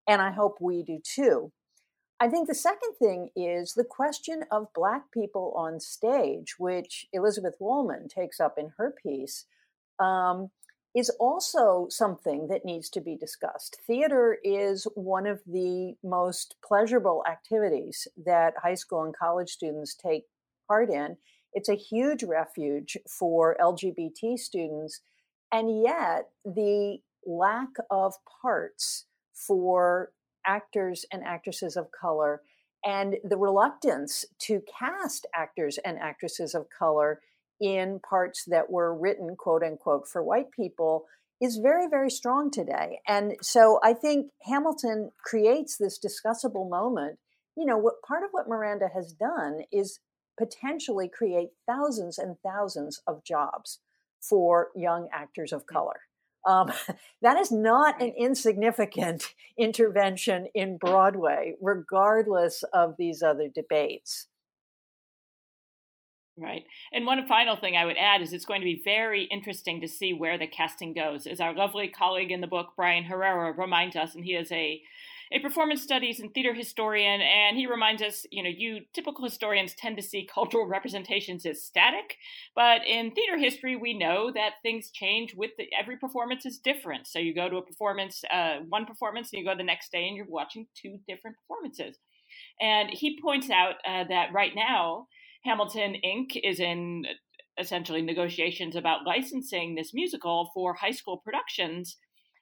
[0.08, 1.52] and I hope we do too.
[2.20, 7.56] I think the second thing is the question of Black people on stage, which Elizabeth
[7.60, 9.46] Wollman takes up in her piece.
[10.00, 10.52] Um,
[10.96, 13.78] is also something that needs to be discussed.
[13.88, 20.26] Theater is one of the most pleasurable activities that high school and college students take
[20.68, 21.18] part in.
[21.54, 25.02] It's a huge refuge for LGBT students,
[25.52, 30.12] and yet the lack of parts for
[30.46, 32.42] actors and actresses of color
[32.84, 37.22] and the reluctance to cast actors and actresses of color
[37.62, 41.06] in parts that were written, quote unquote, for white people
[41.40, 43.00] is very, very strong today.
[43.08, 47.20] And so I think Hamilton creates this discussable moment.
[47.56, 50.00] You know, what part of what Miranda has done is
[50.38, 53.80] potentially create thousands and thousands of jobs
[54.20, 56.02] for young actors of color.
[56.46, 56.72] Um,
[57.22, 64.28] that is not an insignificant intervention in Broadway, regardless of these other debates.
[66.38, 66.64] Right.
[66.94, 69.88] And one final thing I would add is it's going to be very interesting to
[69.88, 71.28] see where the casting goes.
[71.28, 74.82] As our lovely colleague in the book, Brian Herrera, reminds us, and he is a
[75.34, 79.74] a performance studies and theater historian, and he reminds us, you know, you typical historians
[79.74, 82.18] tend to see cultural representations as static,
[82.54, 87.08] but in theater history, we know that things change with the, every performance is different.
[87.08, 90.08] So you go to a performance, uh, one performance, and you go the next day,
[90.08, 91.98] and you're watching two different performances.
[92.60, 95.08] And he points out uh, that right now,
[95.44, 96.40] Hamilton Inc.
[96.44, 97.06] is in
[97.60, 101.98] essentially negotiations about licensing this musical for high school productions.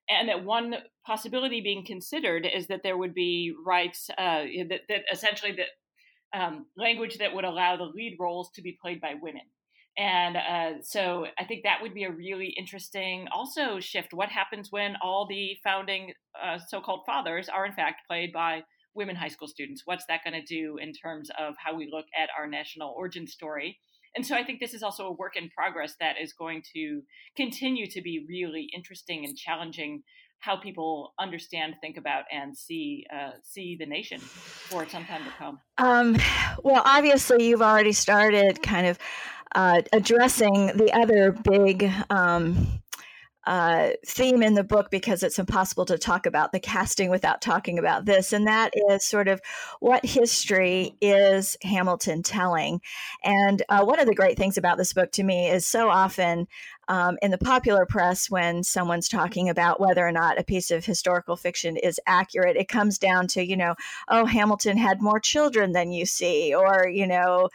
[0.09, 5.01] And that one possibility being considered is that there would be rights uh, that, that,
[5.11, 9.43] essentially that um, language that would allow the lead roles to be played by women.
[9.97, 14.13] And uh, so I think that would be a really interesting also shift.
[14.13, 18.61] What happens when all the founding uh, so called fathers are in fact played by
[18.99, 19.83] women high school students.
[19.85, 23.25] What's that going to do in terms of how we look at our national origin
[23.25, 23.79] story?
[24.15, 27.01] And so I think this is also a work in progress that is going to
[27.37, 30.03] continue to be really interesting and challenging
[30.39, 35.31] how people understand, think about, and see uh, see the nation for some time to
[35.37, 35.59] come.
[35.77, 36.17] Um,
[36.63, 38.99] well, obviously, you've already started kind of
[39.55, 42.81] uh, addressing the other big um,
[43.49, 47.79] uh, theme in the book because it's impossible to talk about the casting without talking
[47.79, 49.41] about this, and that is sort of
[49.79, 52.79] what history is Hamilton telling.
[53.23, 56.47] And uh, one of the great things about this book to me is so often
[56.89, 60.83] um, in the popular press when someone's talking about whether or not a piece of
[60.85, 63.75] historical fiction is accurate it comes down to you know
[64.07, 67.47] oh hamilton had more children than you see or you know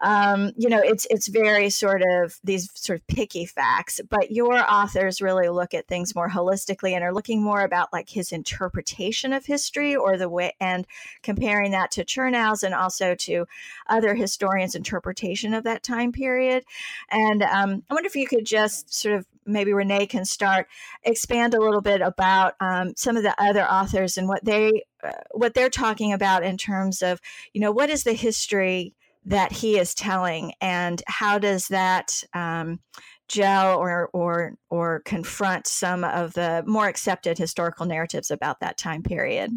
[0.00, 4.58] um, you know it's it's very sort of these sort of picky facts but your
[4.58, 9.32] authors really look at things more holistically and are looking more about like his interpretation
[9.32, 10.86] of history or the way and
[11.22, 13.46] comparing that to chernow's and also to
[13.86, 16.64] other historians interpretation of that time period.
[17.10, 20.66] And um, i wonder if you could just sort of maybe Renee can start
[21.04, 25.12] expand a little bit about um, some of the other authors and what they uh,
[25.32, 27.20] what they're talking about in terms of
[27.52, 28.92] you know what is the history
[29.26, 32.80] that he is telling and how does that um,
[33.28, 39.02] gel or or or confront some of the more accepted historical narratives about that time
[39.02, 39.50] period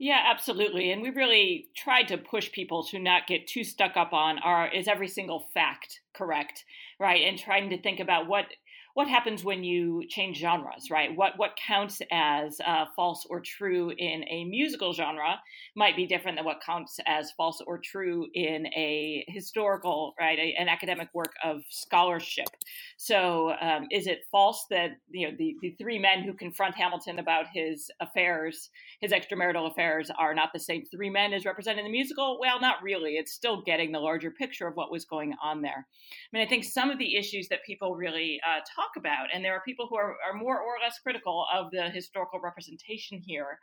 [0.00, 0.92] Yeah, absolutely.
[0.92, 4.66] And we really tried to push people to not get too stuck up on are
[4.66, 6.64] is every single fact correct,
[6.98, 7.20] right?
[7.20, 8.46] And trying to think about what
[8.94, 11.14] what happens when you change genres, right?
[11.14, 15.36] What what counts as uh, false or true in a musical genre
[15.76, 20.54] might be different than what counts as false or true in a historical, right, a,
[20.58, 22.48] an academic work of scholarship.
[22.96, 27.18] So, um, is it false that you know the the three men who confront Hamilton
[27.18, 28.70] about his affairs,
[29.00, 32.38] his extramarital affairs, are not the same three men as represented in the musical?
[32.40, 33.12] Well, not really.
[33.12, 35.86] It's still getting the larger picture of what was going on there.
[35.86, 39.44] I mean, I think some of the issues that people really uh, talk about, and
[39.44, 43.58] there are people who are, are more or less critical of the historical representation here.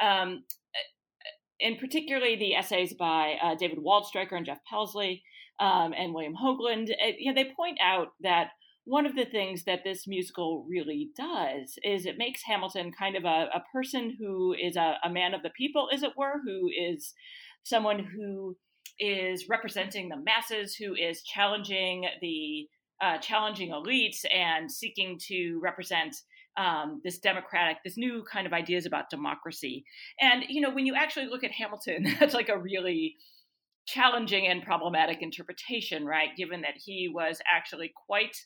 [0.00, 0.44] Um,
[1.60, 5.22] and particularly the essays by uh, David Waldstreicher and Jeff Pasley
[5.60, 8.48] um, and William Hogeland, uh, you know, they point out that
[8.84, 13.24] one of the things that this musical really does is it makes Hamilton kind of
[13.24, 16.68] a, a person who is a, a, man of the people, as it were, who
[16.68, 17.14] is
[17.62, 18.56] someone who
[18.98, 22.68] is representing the masses, who is challenging the
[23.02, 26.14] uh, challenging elites and seeking to represent
[26.56, 29.84] um, this democratic, this new kind of ideas about democracy.
[30.20, 33.16] And you know, when you actually look at Hamilton, that's like a really
[33.86, 36.28] challenging and problematic interpretation, right?
[36.36, 38.36] Given that he was actually quite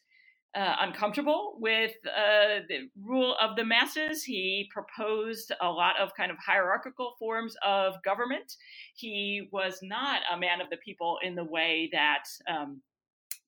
[0.56, 4.24] uh, uncomfortable with uh, the rule of the masses.
[4.24, 8.54] He proposed a lot of kind of hierarchical forms of government.
[8.94, 12.80] He was not a man of the people in the way that um,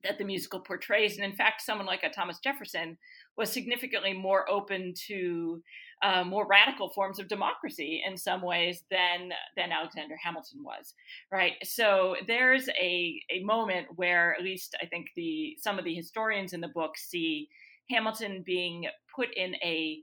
[0.04, 1.16] that the musical portrays.
[1.16, 2.96] And in fact, someone like a Thomas Jefferson
[3.36, 5.62] was significantly more open to
[6.02, 10.94] uh, more radical forms of democracy in some ways than than Alexander Hamilton was,
[11.32, 11.54] right?
[11.64, 16.52] So there's a a moment where at least I think the some of the historians
[16.52, 17.48] in the book see
[17.90, 19.98] Hamilton being put in a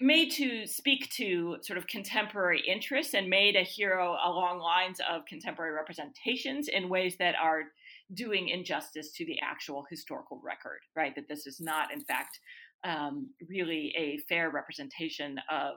[0.00, 5.24] made to speak to sort of contemporary interests and made a hero along lines of
[5.26, 7.64] contemporary representations in ways that are
[8.14, 11.14] doing injustice to the actual historical record, right?
[11.14, 12.38] That this is not, in fact,
[12.84, 15.76] um, really a fair representation of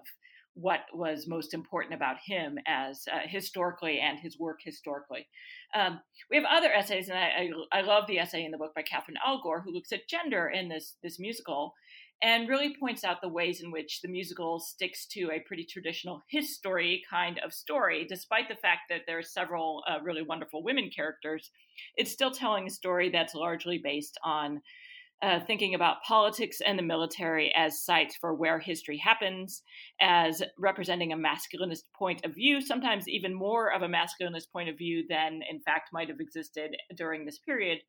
[0.56, 5.28] what was most important about him as uh, historically and his work historically.
[5.76, 6.00] Um,
[6.32, 8.82] we have other essays, and I, I, I, love the essay in the book by
[8.82, 11.74] Catherine Allgor, who looks at gender in this this musical,
[12.22, 16.24] and really points out the ways in which the musical sticks to a pretty traditional
[16.30, 20.90] history kind of story, despite the fact that there are several uh, really wonderful women
[20.96, 21.52] characters.
[21.98, 24.62] It's still telling a story that's largely based on
[25.22, 29.64] uh, thinking about politics and the military as sites for where history happens,
[30.02, 34.78] as representing a masculinist point of view, sometimes even more of a masculinist point of
[34.78, 37.80] view than, in fact, might have existed during this period,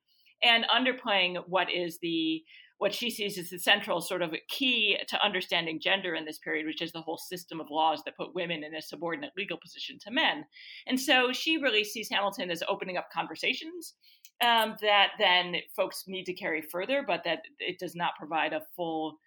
[0.43, 2.43] and underplaying what is the
[2.79, 6.67] what she sees as the central sort of key to understanding gender in this period,
[6.67, 9.99] which is the whole system of laws that put women in a subordinate legal position
[9.99, 10.45] to men.
[10.87, 13.95] And so she really sees Hamilton as opening up conversations
[14.43, 18.61] um, that then folks need to carry further, but that it does not provide a
[18.77, 19.19] full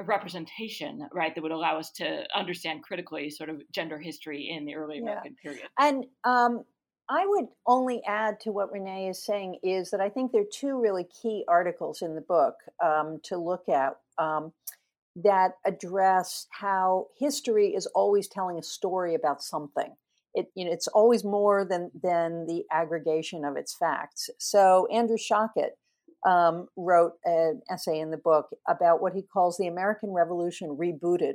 [0.00, 4.74] representation, right, that would allow us to understand critically sort of gender history in the
[4.74, 5.50] early American yeah.
[5.50, 5.68] period.
[5.78, 6.64] And um,
[7.08, 10.52] I would only add to what Renee is saying is that I think there are
[10.52, 14.52] two really key articles in the book um, to look at um,
[15.16, 19.94] that address how history is always telling a story about something
[20.34, 24.30] it you know it's always more than than the aggregation of its facts.
[24.38, 25.72] So Andrew Schocket
[26.26, 31.34] um, wrote an essay in the book about what he calls the American Revolution rebooted.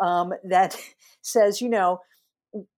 [0.00, 0.76] Um, that
[1.22, 2.00] says, you know,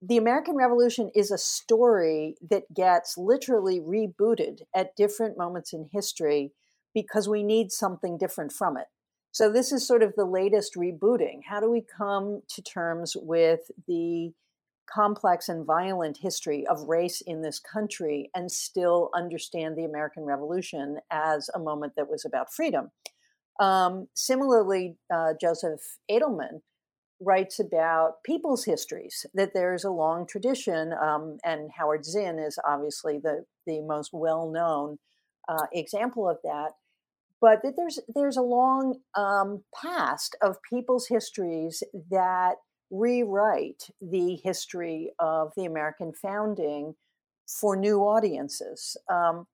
[0.01, 6.53] the American Revolution is a story that gets literally rebooted at different moments in history
[6.95, 8.87] because we need something different from it.
[9.31, 11.41] So, this is sort of the latest rebooting.
[11.49, 14.33] How do we come to terms with the
[14.93, 20.99] complex and violent history of race in this country and still understand the American Revolution
[21.11, 22.91] as a moment that was about freedom.
[23.61, 26.61] Um, similarly, uh, Joseph Adelman
[27.23, 33.19] writes about people's histories, that there's a long tradition, um, and Howard Zinn is obviously
[33.19, 34.99] the, the most well known
[35.49, 36.73] uh, example of that.
[37.41, 42.55] But that there's there's a long um, past of people's histories that
[42.91, 46.95] rewrite the history of the American founding
[47.47, 48.97] for new audiences.
[49.09, 49.47] Um,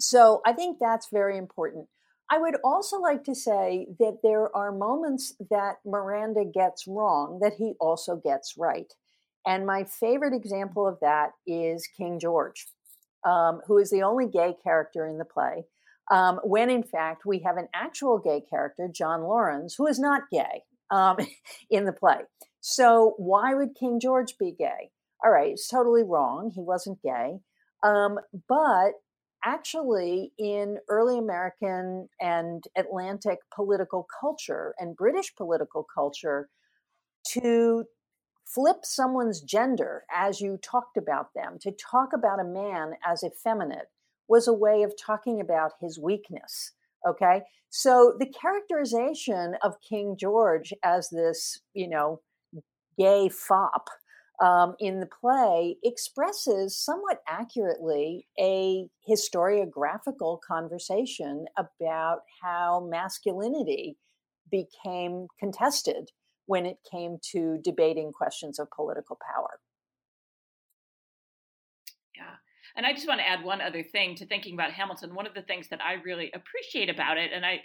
[0.00, 1.88] so I think that's very important.
[2.30, 7.54] I would also like to say that there are moments that Miranda gets wrong that
[7.54, 8.92] he also gets right.
[9.46, 12.66] And my favorite example of that is King George,
[13.26, 15.64] um, who is the only gay character in the play.
[16.10, 20.22] Um, when in fact we have an actual gay character, John Laurens, who is not
[20.30, 21.16] gay um,
[21.70, 22.20] in the play.
[22.60, 24.90] So why would King George be gay?
[25.24, 26.52] All right, it's totally wrong.
[26.54, 27.38] He wasn't gay.
[27.82, 28.18] Um,
[28.48, 28.92] but
[29.44, 36.48] actually, in early American and Atlantic political culture and British political culture,
[37.32, 37.84] to
[38.44, 43.88] flip someone's gender as you talked about them, to talk about a man as effeminate
[44.28, 46.72] was a way of talking about his weakness.
[47.06, 47.42] Okay.
[47.70, 52.20] So the characterization of King George as this, you know,
[52.98, 53.88] gay fop
[54.40, 63.96] um, in the play expresses somewhat accurately a historiographical conversation about how masculinity
[64.50, 66.10] became contested
[66.46, 69.58] when it came to debating questions of political power.
[72.78, 75.16] And I just want to add one other thing to thinking about Hamilton.
[75.16, 77.60] One of the things that I really appreciate about it, and I,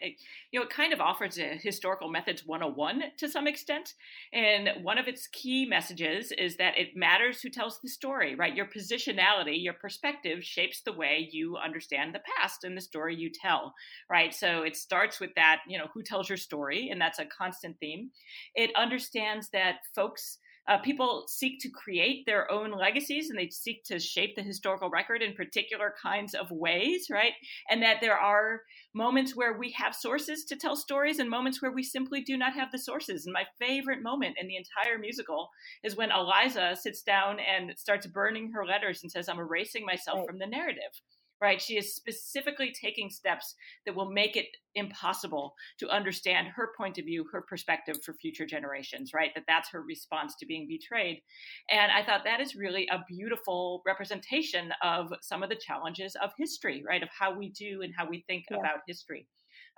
[0.49, 3.93] you know, it kind of offers a historical methods 101 to some extent.
[4.34, 8.55] And one of its key messages is that it matters who tells the story, right?
[8.55, 13.30] Your positionality, your perspective shapes the way you understand the past and the story you
[13.30, 13.76] tell,
[14.09, 14.34] right?
[14.34, 17.80] So it starts with that, you know, who tells your story, and that's a constant
[17.80, 18.09] theme.
[18.55, 23.84] It understands that folks uh, people seek to create their own legacies and they seek
[23.84, 27.34] to shape the historical record in particular kinds of ways, right?
[27.70, 28.61] And that there are
[28.93, 32.53] moments where we have sources to tell stories and moments where we simply do not
[32.53, 33.26] have the sources.
[33.26, 35.49] And my favorite moment in the entire musical
[35.84, 40.20] is when Eliza sits down and starts burning her letters and says, I'm erasing myself
[40.20, 40.28] right.
[40.28, 41.01] from the narrative
[41.43, 41.61] right?
[41.61, 47.03] She is specifically taking steps that will make it impossible to understand her point of
[47.03, 49.31] view, her perspective for future generations, right?
[49.35, 51.21] That that's her response to being betrayed.
[51.69, 56.31] And I thought that is really a beautiful representation of some of the challenges of
[56.37, 57.03] history, right?
[57.03, 58.57] Of how we do and how we think yeah.
[58.57, 59.27] about history.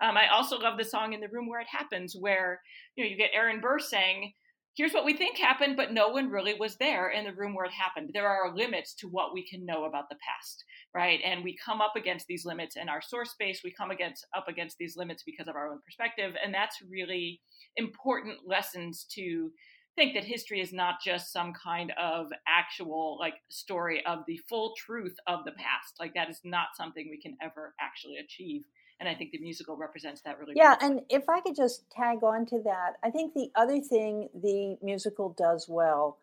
[0.04, 2.62] Um, I also love the song in the room where it happens, where
[2.96, 4.34] you know you get Aaron Burr saying,
[4.76, 7.66] here's what we think happened, but no one really was there in the room where
[7.66, 8.12] it happened.
[8.14, 10.64] There are limits to what we can know about the past,
[10.94, 11.20] right?
[11.24, 13.62] And we come up against these limits in our source space.
[13.64, 17.42] We come against up against these limits because of our own perspective, and that's really
[17.78, 19.52] important lessons to
[19.96, 24.74] think that history is not just some kind of actual like story of the full
[24.78, 25.96] truth of the past.
[26.00, 28.64] Like that is not something we can ever actually achieve
[29.00, 30.54] and I think the musical represents that really.
[30.56, 30.78] Well.
[30.82, 34.30] Yeah, and if I could just tag on to that, I think the other thing
[34.34, 36.18] the musical does well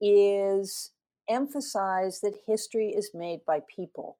[0.00, 0.92] is
[1.28, 4.18] emphasize that history is made by people.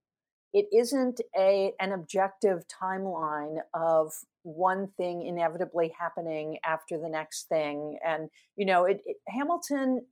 [0.53, 7.99] It isn't a an objective timeline of one thing inevitably happening after the next thing,
[8.05, 10.07] and you know, it, it Hamilton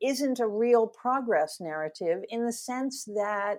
[0.00, 3.58] isn't a real progress narrative in the sense that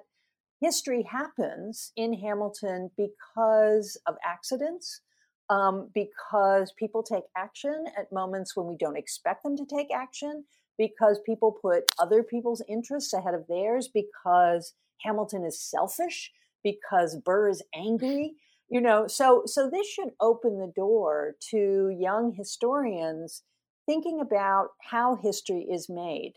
[0.59, 5.01] history happens in Hamilton because of accidents,
[5.49, 10.45] um, because people take action at moments when we don't expect them to take action,
[10.77, 16.31] because people put other people's interests ahead of theirs, because Hamilton is selfish,
[16.63, 18.33] because Burr is angry.
[18.71, 23.41] You know, so so this should open the door to young historians
[23.87, 26.33] thinking about how history is made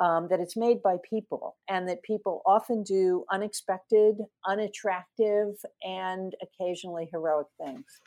[0.00, 4.16] um, that it's made by people and that people often do unexpected,
[4.46, 8.00] unattractive, and occasionally heroic things.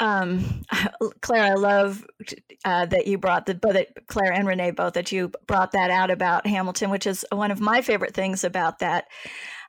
[0.00, 0.62] Um,
[1.20, 2.06] Claire, I love
[2.64, 3.76] uh, that you brought the both
[4.06, 7.60] Claire and Renee both that you brought that out about Hamilton, which is one of
[7.60, 9.06] my favorite things about that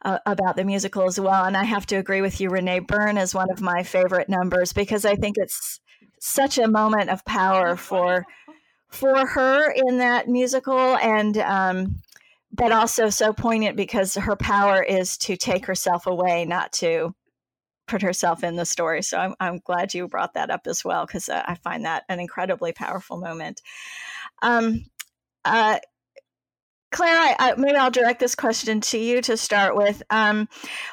[0.04, 1.46] uh, about the musical as well.
[1.46, 4.74] And I have to agree with you, Renee Burn is one of my favorite numbers
[4.74, 5.80] because I think it's
[6.20, 8.26] such a moment of power for
[8.90, 12.02] for her in that musical and um,
[12.52, 17.14] but also so poignant because her power is to take herself away not to
[17.88, 21.06] put herself in the story so i'm, I'm glad you brought that up as well
[21.06, 23.62] because uh, i find that an incredibly powerful moment
[24.42, 24.86] um,
[25.44, 25.80] uh,
[26.92, 30.02] Claire, I, I, maybe I'll direct this question to you to start with.
[30.10, 30.48] Um,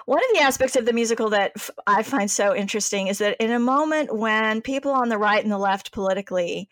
[0.05, 3.43] one of the aspects of the musical that f- I find so interesting is that
[3.43, 6.69] in a moment when people on the right and the left politically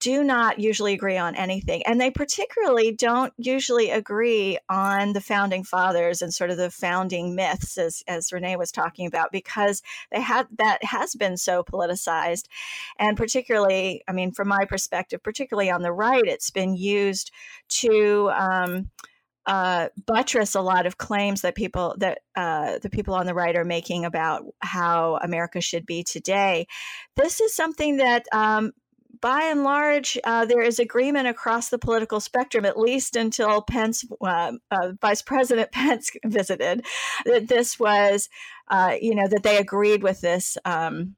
[0.00, 1.82] do not usually agree on anything.
[1.86, 7.34] And they particularly don't usually agree on the founding fathers and sort of the founding
[7.34, 12.46] myths, as, as Renee was talking about, because they had that has been so politicized.
[12.98, 17.30] And particularly, I mean, from my perspective, particularly on the right, it's been used
[17.68, 18.90] to um,
[19.46, 23.56] uh, buttress a lot of claims that people that uh, the people on the right
[23.56, 26.66] are making about how America should be today.
[27.16, 28.72] This is something that um,
[29.20, 34.04] by and large, uh, there is agreement across the political spectrum, at least until Pence,
[34.20, 36.84] uh, uh, Vice President Pence visited,
[37.24, 38.28] that this was,
[38.68, 40.56] uh, you know, that they agreed with this.
[40.64, 41.16] Um,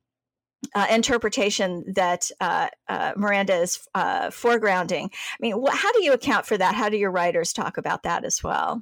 [0.76, 2.68] uh, interpretation that uh,
[3.16, 5.06] Miranda is foregrounding.
[5.12, 6.76] I mean, wh- how do you account for that?
[6.76, 8.80] How do your writers talk about that as well?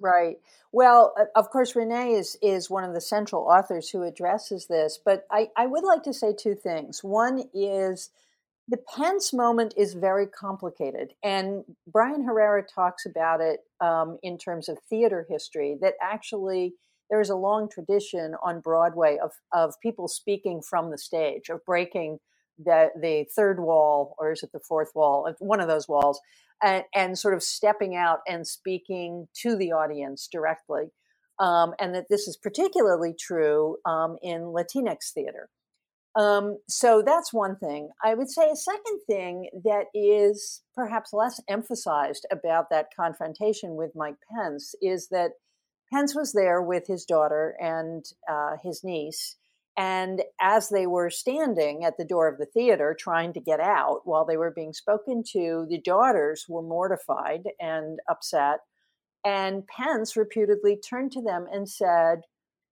[0.00, 0.36] Right.
[0.74, 4.98] Well, of course, Renee is is one of the central authors who addresses this.
[5.04, 7.04] But I, I would like to say two things.
[7.04, 8.10] One is
[8.66, 14.68] the Pence moment is very complicated, and Brian Herrera talks about it um, in terms
[14.68, 15.78] of theater history.
[15.80, 16.74] That actually
[17.08, 21.64] there is a long tradition on Broadway of of people speaking from the stage, of
[21.64, 22.18] breaking
[22.58, 25.32] the the third wall, or is it the fourth wall?
[25.38, 26.20] One of those walls,
[26.62, 30.92] and, and sort of stepping out and speaking to the audience directly.
[31.40, 35.48] Um, and that this is particularly true um, in Latinx theater.
[36.16, 37.88] Um, so that's one thing.
[38.04, 43.96] I would say a second thing that is perhaps less emphasized about that confrontation with
[43.96, 45.32] Mike Pence is that
[45.92, 49.36] Pence was there with his daughter and uh, his niece.
[49.76, 54.02] And as they were standing at the door of the theater trying to get out
[54.04, 58.60] while they were being spoken to, the daughters were mortified and upset.
[59.24, 62.20] And Pence reputedly turned to them and said,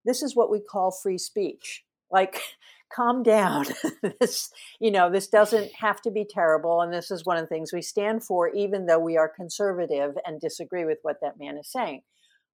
[0.05, 1.83] This is what we call free speech.
[2.11, 2.41] Like,
[2.95, 3.65] calm down.
[4.21, 6.83] this, you know, this doesn't have to be terrible.
[6.83, 10.17] And this is one of the things we stand for, even though we are conservative
[10.27, 12.03] and disagree with what that man is saying.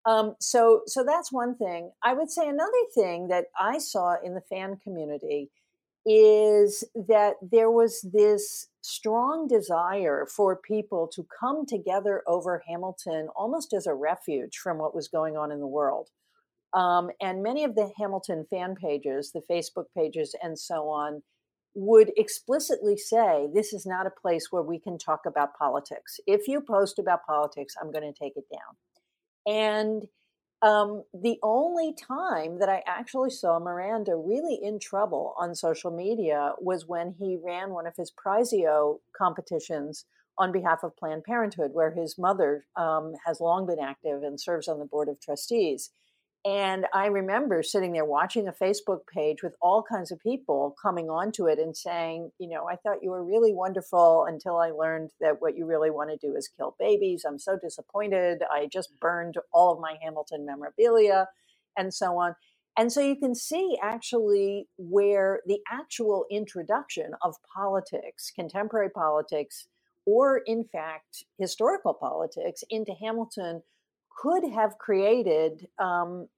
[0.07, 1.91] Um, so, so that's one thing.
[2.05, 5.51] I would say another thing that I saw in the fan community
[6.07, 13.73] is that there was this strong desire for people to come together over Hamilton almost
[13.73, 16.09] as a refuge from what was going on in the world.
[16.73, 21.23] Um, and many of the Hamilton fan pages, the Facebook pages, and so on,
[21.75, 26.21] would explicitly say, This is not a place where we can talk about politics.
[26.27, 28.77] If you post about politics, I'm going to take it down.
[29.47, 30.03] And
[30.63, 36.53] um, the only time that I actually saw Miranda really in trouble on social media
[36.59, 40.07] was when he ran one of his Prizeo competitions
[40.39, 44.69] on behalf of Planned Parenthood, where his mother um, has long been active and serves
[44.69, 45.91] on the board of trustees.
[46.47, 51.11] And I remember sitting there watching a Facebook page with all kinds of people coming
[51.11, 55.11] onto it and saying, you know, I thought you were really wonderful until I learned
[55.21, 57.25] that what you really want to do is kill babies.
[57.27, 58.45] I'm so disappointed.
[58.49, 61.27] I just burned all of my Hamilton memorabilia
[61.77, 62.37] and so on.
[62.79, 69.67] And so you can see actually where the actual introduction of politics, contemporary politics,
[70.05, 73.63] or in fact, historical politics into Hamilton
[74.17, 76.29] could have created um,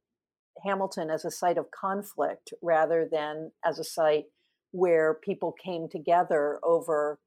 [0.65, 4.27] Hamilton as a site of conflict rather than as a site
[4.73, 7.19] where people came together over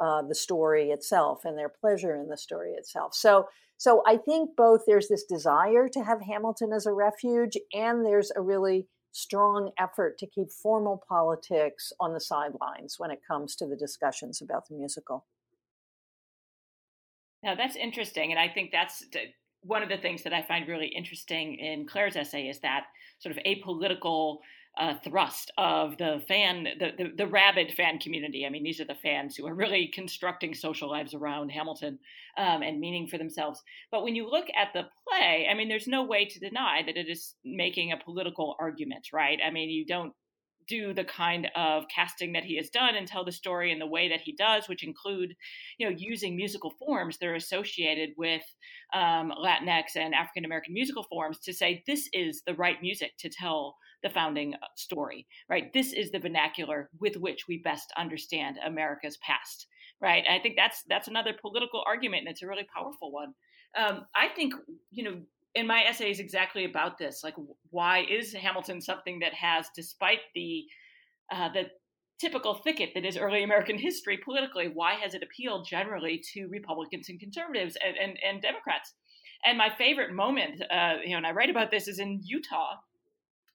[0.00, 3.14] uh, the story itself and their pleasure in the story itself.
[3.14, 8.04] So, so I think both there's this desire to have Hamilton as a refuge, and
[8.04, 13.56] there's a really strong effort to keep formal politics on the sidelines when it comes
[13.56, 15.26] to the discussions about the musical.
[17.42, 19.04] Now that's interesting, and I think that's
[19.62, 22.84] one of the things that I find really interesting in Claire's essay is that
[23.18, 24.38] sort of apolitical
[24.78, 28.46] uh, thrust of the fan, the, the, the rabid fan community.
[28.46, 31.98] I mean, these are the fans who are really constructing social lives around Hamilton
[32.36, 33.60] um, and meaning for themselves.
[33.90, 36.96] But when you look at the play, I mean, there's no way to deny that
[36.96, 39.40] it is making a political argument, right?
[39.44, 40.12] I mean, you don't
[40.68, 43.86] do the kind of casting that he has done and tell the story in the
[43.86, 45.34] way that he does, which include,
[45.78, 48.42] you know, using musical forms that are associated with
[48.94, 53.28] um, Latinx and African American musical forms to say this is the right music to
[53.28, 55.72] tell the founding uh, story, right?
[55.72, 59.66] This is the vernacular with which we best understand America's past,
[60.00, 60.24] right?
[60.30, 63.34] I think that's that's another political argument, and it's a really powerful one.
[63.76, 64.54] Um, I think
[64.90, 65.20] you know
[65.58, 67.22] in my essay is exactly about this.
[67.24, 67.34] Like,
[67.70, 70.64] why is Hamilton something that has, despite the
[71.30, 71.64] uh, the
[72.20, 77.08] typical thicket that is early American history politically, why has it appealed generally to Republicans
[77.08, 78.94] and conservatives and, and, and Democrats?
[79.44, 82.76] And my favorite moment, uh, you know, and I write about this, is in Utah,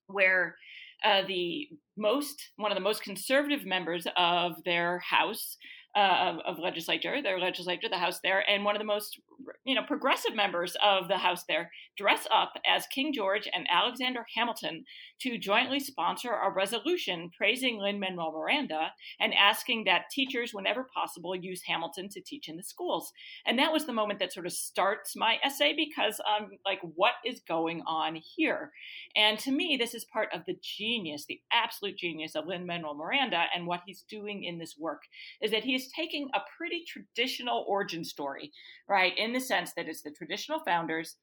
[0.06, 0.56] where
[1.04, 5.56] uh, the most one of the most conservative members of their House
[5.96, 9.20] uh, of, of, legislature, their legislature, the House there, and one of the most
[9.64, 14.24] you know progressive members of the House there dress up as King George and Alexander
[14.34, 14.84] Hamilton
[15.20, 21.36] to jointly sponsor a resolution praising Lin Manuel Miranda and asking that teachers, whenever possible,
[21.36, 23.12] use Hamilton to teach in the schools.
[23.46, 27.14] And that was the moment that sort of starts my essay because I'm like, what
[27.24, 28.72] is going on here?
[29.16, 32.94] And to me, this is part of the genius, the absolute genius of Lin Manuel
[32.94, 35.02] Miranda and what he's doing in this work
[35.40, 38.52] is that he is taking a pretty traditional origin story,
[38.88, 39.12] right?
[39.16, 41.16] In the sense that it's the traditional founders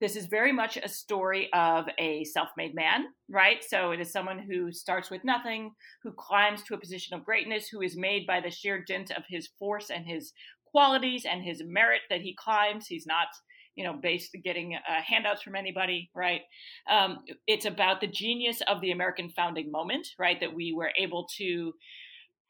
[0.00, 3.64] this is very much a story of a self made man, right?
[3.64, 7.68] So it is someone who starts with nothing, who climbs to a position of greatness,
[7.68, 10.32] who is made by the sheer dint of his force and his
[10.66, 12.86] qualities and his merit that he climbs.
[12.86, 13.28] He's not,
[13.74, 16.42] you know, based getting uh, handouts from anybody, right?
[16.90, 20.38] Um, it's about the genius of the American founding moment, right?
[20.40, 21.72] That we were able to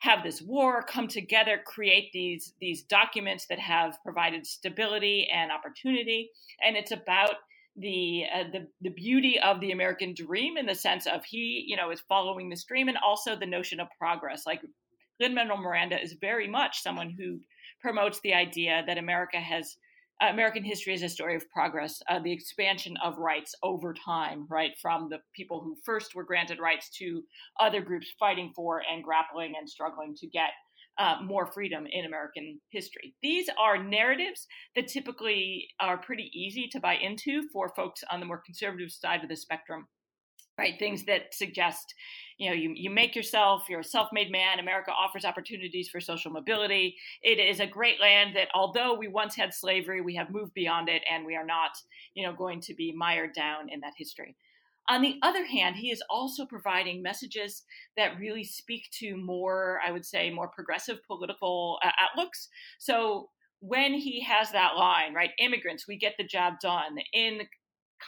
[0.00, 6.30] have this war come together create these these documents that have provided stability and opportunity.
[6.64, 7.36] And it's about
[7.76, 11.76] the uh, the the beauty of the American dream in the sense of he you
[11.76, 14.44] know is following this dream and also the notion of progress.
[14.46, 14.60] Like
[15.20, 17.40] Lin Manuel Miranda is very much someone who
[17.80, 19.76] promotes the idea that America has
[20.20, 24.72] American history is a story of progress, uh, the expansion of rights over time, right,
[24.80, 27.22] from the people who first were granted rights to
[27.60, 30.50] other groups fighting for and grappling and struggling to get
[30.98, 33.14] uh, more freedom in American history.
[33.22, 38.26] These are narratives that typically are pretty easy to buy into for folks on the
[38.26, 39.86] more conservative side of the spectrum,
[40.58, 40.78] right?
[40.78, 41.94] Things that suggest
[42.38, 46.30] you know you, you make yourself you're a self-made man america offers opportunities for social
[46.30, 50.52] mobility it is a great land that although we once had slavery we have moved
[50.52, 51.70] beyond it and we are not
[52.14, 54.36] you know going to be mired down in that history
[54.88, 57.64] on the other hand, he is also providing messages
[57.96, 62.48] that really speak to more, I would say, more progressive political uh, outlooks.
[62.78, 67.40] So when he has that line, right, immigrants, we get the job done, in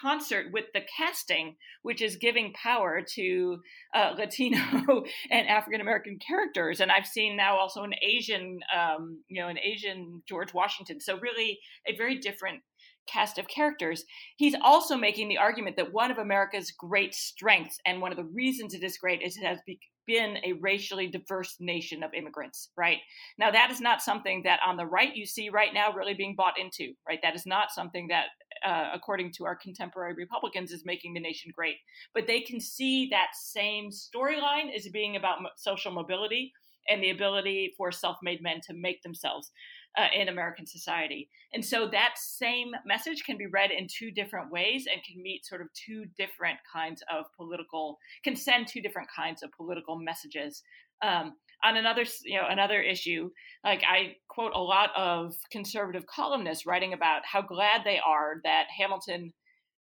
[0.01, 3.59] concert with the casting, which is giving power to
[3.95, 4.59] uh, Latino
[5.31, 6.81] and African American characters.
[6.81, 11.01] And I've seen now also an Asian, um, you know, an Asian George Washington.
[11.01, 12.61] So really a very different
[13.09, 14.05] cast of characters.
[14.37, 18.25] He's also making the argument that one of America's great strengths and one of the
[18.25, 22.71] reasons it is great is it has be- been a racially diverse nation of immigrants,
[22.77, 22.99] right?
[23.39, 26.35] Now, that is not something that on the right you see right now really being
[26.35, 27.21] bought into, right?
[27.23, 28.27] That is not something that,
[28.65, 31.77] uh, according to our contemporary Republicans, is making the nation great.
[32.15, 36.53] But they can see that same storyline as being about social mobility
[36.89, 39.51] and the ability for self made men to make themselves
[39.97, 41.29] uh, in American society.
[41.53, 45.47] And so that same message can be read in two different ways and can meet
[45.47, 50.63] sort of two different kinds of political, can send two different kinds of political messages.
[51.03, 51.35] Um,
[51.65, 53.31] on another, you know, another issue,
[53.65, 58.67] like I quote a lot of conservative columnists writing about how glad they are that
[58.77, 59.33] Hamilton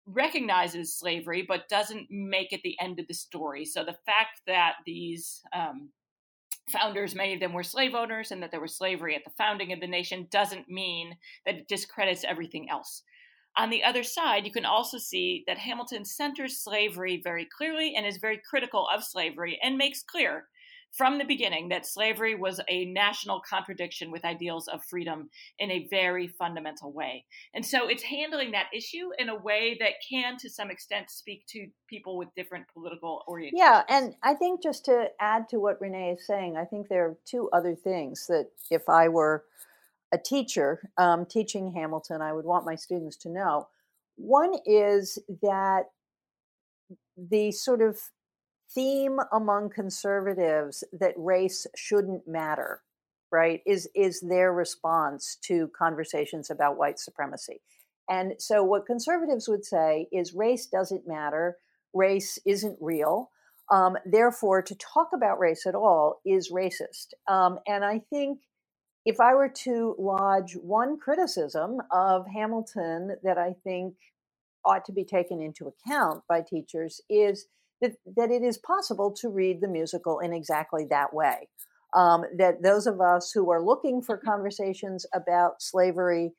[0.05, 3.65] recognizes slavery but doesn't make it the end of the story.
[3.65, 5.89] So the fact that these um,
[6.69, 9.73] founders, many of them were slave owners, and that there was slavery at the founding
[9.73, 11.15] of the nation doesn't mean
[11.45, 13.03] that it discredits everything else.
[13.55, 18.05] On the other side, you can also see that Hamilton centers slavery very clearly and
[18.05, 20.47] is very critical of slavery and makes clear
[20.93, 25.87] from the beginning that slavery was a national contradiction with ideals of freedom in a
[25.89, 27.25] very fundamental way.
[27.53, 31.45] And so it's handling that issue in a way that can, to some extent, speak
[31.47, 33.51] to people with different political orientations.
[33.53, 37.05] Yeah, and I think just to add to what Renee is saying, I think there
[37.05, 39.45] are two other things that if I were
[40.11, 43.67] a teacher um, teaching Hamilton, I would want my students to know.
[44.15, 45.85] One is that
[47.17, 47.97] the sort of
[48.73, 52.81] theme among conservatives that race shouldn't matter
[53.31, 57.61] right is is their response to conversations about white supremacy.
[58.09, 61.57] And so what conservatives would say is race doesn't matter
[61.93, 63.29] race isn't real
[63.71, 67.13] um, therefore to talk about race at all is racist.
[67.27, 68.39] Um, and i think
[69.05, 73.95] if i were to lodge one criticism of hamilton that i think
[74.65, 77.47] ought to be taken into account by teachers is
[77.83, 81.49] that, that it is possible to read the musical in exactly that way.
[81.95, 86.31] Um, that those of us who are looking for conversations about slavery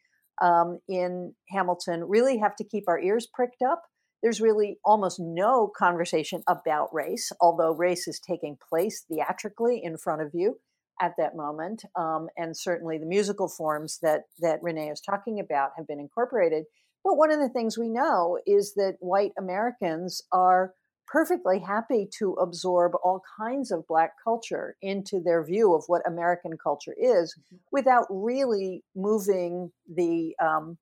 [0.43, 3.83] um, in Hamilton really have to keep our ears pricked up.
[4.23, 10.23] There's really almost no conversation about race, although race is taking place theatrically in front
[10.23, 10.59] of you
[11.01, 11.85] at that moment.
[11.95, 16.65] Um, and certainly the musical forms that, that Renee is talking about have been incorporated.
[17.05, 20.73] But one of the things we know is that white Americans are
[21.07, 26.57] perfectly happy to absorb all kinds of black culture into their view of what American
[26.57, 27.57] culture is mm-hmm.
[27.71, 30.79] without really moving the um,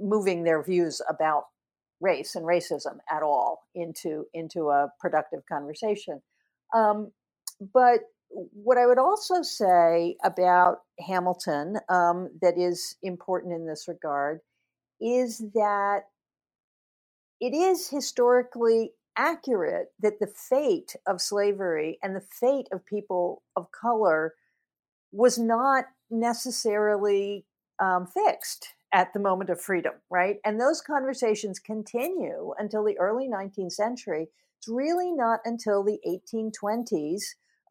[0.00, 1.44] moving their views about
[2.00, 6.20] race and racism at all into into a productive conversation.
[6.74, 7.12] Um,
[7.72, 14.40] but what I would also say about Hamilton um, that is important in this regard
[15.00, 16.00] is that
[17.40, 23.70] it is historically accurate that the fate of slavery and the fate of people of
[23.72, 24.34] color
[25.12, 27.44] was not necessarily
[27.80, 30.36] um, fixed at the moment of freedom, right?
[30.44, 34.28] And those conversations continue until the early 19th century.
[34.58, 37.22] It's really not until the 1820s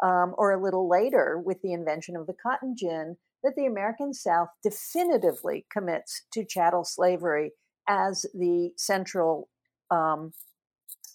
[0.03, 4.13] um, or a little later with the invention of the cotton gin that the American
[4.13, 7.51] South definitively commits to chattel slavery
[7.87, 9.49] as the central
[9.89, 10.33] um,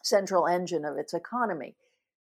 [0.02, 1.76] central engine of its economy.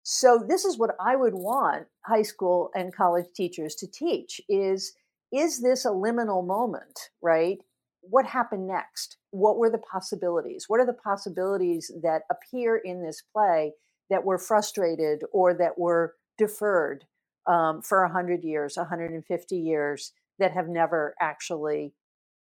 [0.03, 4.95] So this is what I would want high school and college teachers to teach is
[5.31, 7.59] is this a liminal moment, right?
[8.01, 9.19] What happened next?
[9.31, 10.65] What were the possibilities?
[10.69, 13.75] What are the possibilities that appear in this play
[14.09, 17.05] that were frustrated or that were deferred
[17.47, 21.93] um, for 100 years, 150 years, that have never actually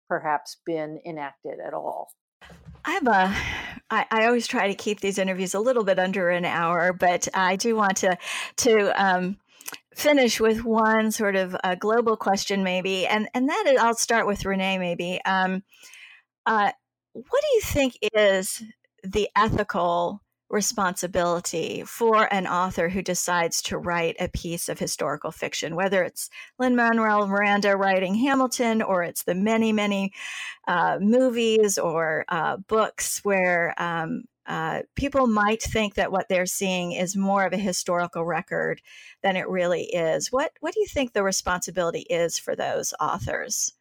[0.10, 2.10] perhaps been enacted at all?
[2.84, 3.36] I have a.
[3.92, 7.28] I, I always try to keep these interviews a little bit under an hour, but
[7.34, 8.18] I do want to
[8.58, 9.38] to um,
[9.94, 14.46] finish with one sort of global question, maybe, and and that is, I'll start with
[14.46, 15.20] Renee, maybe.
[15.26, 15.64] Um,
[16.46, 16.72] uh,
[17.14, 18.64] what do you think is
[19.04, 20.22] the ethical
[20.52, 26.30] responsibility for an author who decides to write a piece of historical fiction, whether it's
[26.60, 30.12] Lin Manuel Miranda writing Hamilton, or it's the many, many
[30.68, 36.91] uh, movies or uh, books where um, uh, people might think that what they're seeing
[36.91, 38.82] is more of a historical record
[39.24, 40.32] than it really is.
[40.32, 43.74] What What do you think the responsibility is for those authors?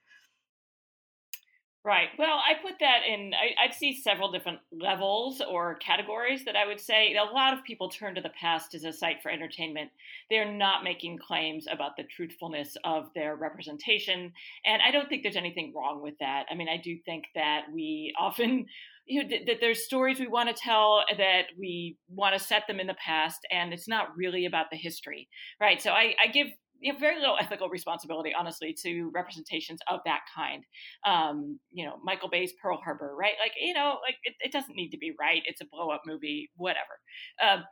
[1.90, 2.10] Right.
[2.16, 6.64] Well, I put that in, I, would see several different levels or categories that I
[6.64, 7.16] would say.
[7.16, 9.90] A lot of people turn to the past as a site for entertainment.
[10.30, 14.32] They're not making claims about the truthfulness of their representation.
[14.64, 16.44] And I don't think there's anything wrong with that.
[16.48, 18.66] I mean, I do think that we often,
[19.06, 22.68] you know, th- that there's stories we want to tell that we want to set
[22.68, 25.28] them in the past, and it's not really about the history.
[25.60, 25.82] Right.
[25.82, 26.46] So I, I give
[26.80, 30.64] you know, very little ethical responsibility, honestly, to representations of that kind.
[31.06, 33.34] Um, you know, Michael Bay's Pearl Harbor, right?
[33.40, 35.42] Like, you know, like it, it doesn't need to be right.
[35.44, 37.00] It's a blow up movie, whatever.
[37.42, 37.64] Um,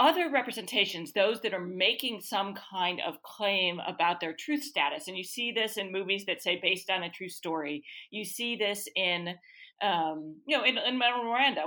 [0.00, 5.16] other representations, those that are making some kind of claim about their truth status, and
[5.16, 7.84] you see this in movies that say based on a true story.
[8.10, 9.36] You see this in
[9.82, 10.98] um, you know, in, in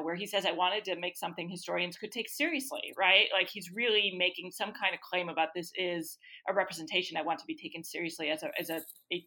[0.01, 3.25] where he says, I wanted to make something historians could take seriously, right?
[3.33, 6.17] Like he's really making some kind of claim about this is
[6.49, 8.81] a representation I want to be taken seriously as a, as a,
[9.13, 9.23] a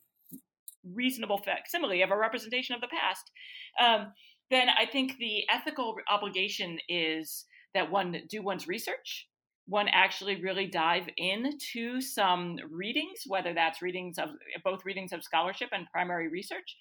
[0.85, 3.31] reasonable facsimile of a representation of the past.
[3.81, 4.13] Um,
[4.51, 9.29] then I think the ethical obligation is that one do one's research,
[9.67, 14.31] one actually really dive into some readings, whether that's readings of
[14.65, 16.77] both readings of scholarship and primary research,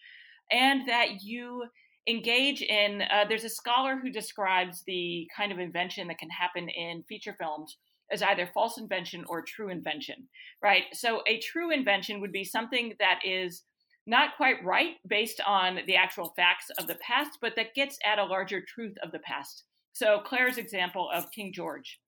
[0.52, 1.66] and that you
[2.08, 6.70] engage in uh, there's a scholar who describes the kind of invention that can happen
[6.70, 7.78] in feature films
[8.12, 10.28] as either false invention or true invention
[10.64, 10.84] right?
[10.94, 13.64] So a true invention would be something that is
[14.08, 18.20] not quite right based on the actual facts of the past but that gets at
[18.20, 19.64] a larger truth of the past.
[19.94, 22.00] So claire's example of king george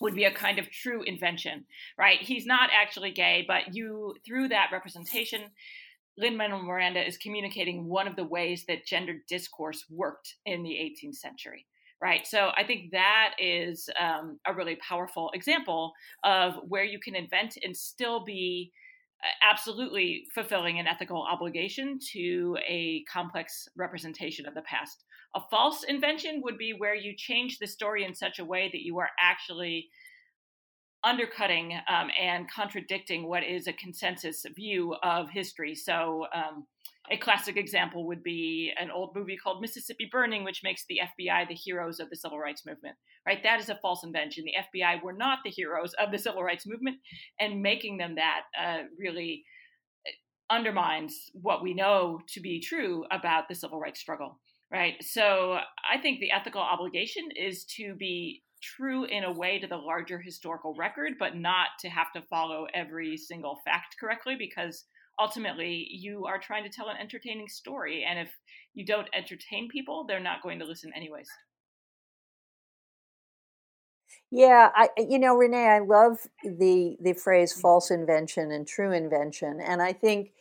[0.00, 1.64] would be a kind of true invention
[1.98, 2.20] right?
[2.20, 5.42] He's not actually gay but you through that representation
[6.16, 10.70] Lin Manuel Miranda is communicating one of the ways that gender discourse worked in the
[10.70, 11.66] 18th century.
[12.00, 12.26] Right.
[12.26, 15.92] So I think that is um, a really powerful example
[16.22, 18.72] of where you can invent and still be
[19.24, 25.04] uh, absolutely fulfilling an ethical obligation to a complex representation of the past.
[25.34, 28.84] A false invention would be where you change the story in such a way that
[28.84, 29.88] you are actually
[31.04, 35.74] undercutting um, and contradicting what is a consensus view of history.
[35.74, 36.66] So, um,
[37.10, 41.46] a classic example would be an old movie called Mississippi Burning, which makes the FBI
[41.46, 42.96] the heroes of the civil rights movement.
[43.26, 43.42] Right?
[43.42, 44.44] That is a false invention.
[44.44, 46.96] The FBI were not the heroes of the civil rights movement,
[47.38, 49.44] and making them that uh, really
[50.06, 54.40] uh, undermines what we know to be true about the civil rights struggle.
[54.72, 54.94] Right.
[55.02, 55.58] So,
[55.92, 60.18] I think the ethical obligation is to be true in a way to the larger
[60.18, 64.84] historical record, but not to have to follow every single fact correctly because
[65.18, 68.04] ultimately you are trying to tell an entertaining story.
[68.08, 68.30] And if
[68.74, 71.28] you don't entertain people, they're not going to listen anyways.
[74.30, 79.60] Yeah, I you know Renee, I love the the phrase false invention and true invention,
[79.64, 80.32] and I think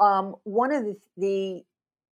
[0.00, 1.62] um, one of the, the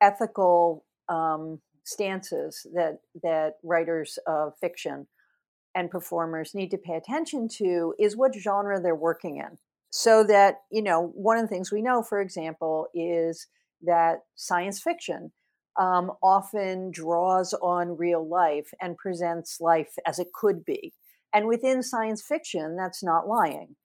[0.01, 5.07] ethical um, stances that that writers of fiction
[5.75, 9.59] and performers need to pay attention to is what genre they're working in.
[9.91, 13.47] So that, you know, one of the things we know, for example, is
[13.83, 15.33] that science fiction
[15.79, 20.93] um, often draws on real life and presents life as it could be.
[21.33, 23.77] And within science fiction, that's not lying.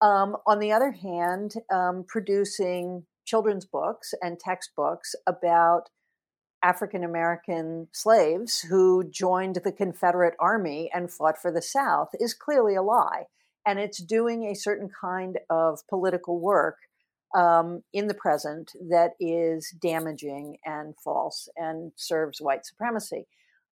[0.00, 5.88] Um, on the other hand, um, producing children's books and textbooks about
[6.62, 12.74] African American slaves who joined the Confederate Army and fought for the South is clearly
[12.74, 13.24] a lie.
[13.66, 16.76] And it's doing a certain kind of political work
[17.34, 23.26] um, in the present that is damaging and false and serves white supremacy.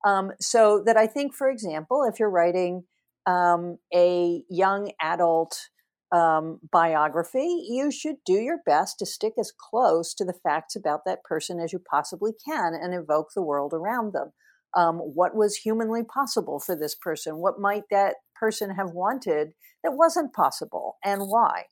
[0.05, 2.83] Um, so that I think, for example, if you're writing
[3.25, 5.69] um, a young adult
[6.11, 11.01] um, biography, you should do your best to stick as close to the facts about
[11.05, 14.31] that person as you possibly can and evoke the world around them.
[14.75, 17.37] Um, what was humanly possible for this person?
[17.37, 19.49] What might that person have wanted
[19.83, 21.63] that wasn't possible, and why?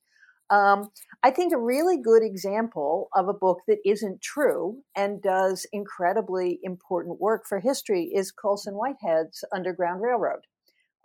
[0.49, 0.89] Um,
[1.23, 6.59] I think a really good example of a book that isn't true and does incredibly
[6.61, 10.41] important work for history is Colson Whitehead's Underground Railroad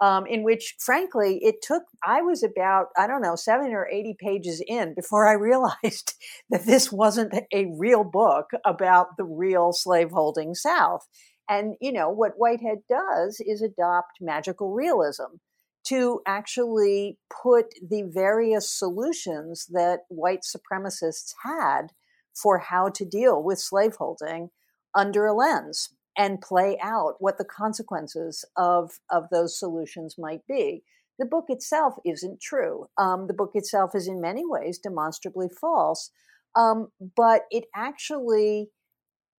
[0.01, 4.17] um, in which, frankly, it took, I was about, I don't know, 70 or 80
[4.19, 6.15] pages in before I realized
[6.49, 11.07] that this wasn't a real book about the real slaveholding South.
[11.49, 15.39] And, you know, what Whitehead does is adopt magical realism
[15.89, 21.89] to actually put the various solutions that white supremacists had
[22.35, 24.51] for how to deal with slaveholding
[24.95, 25.91] under a lens
[26.21, 30.83] and play out what the consequences of, of those solutions might be.
[31.19, 32.89] The book itself isn't true.
[32.99, 36.11] Um, the book itself is in many ways demonstrably false,
[36.55, 38.69] um, but it actually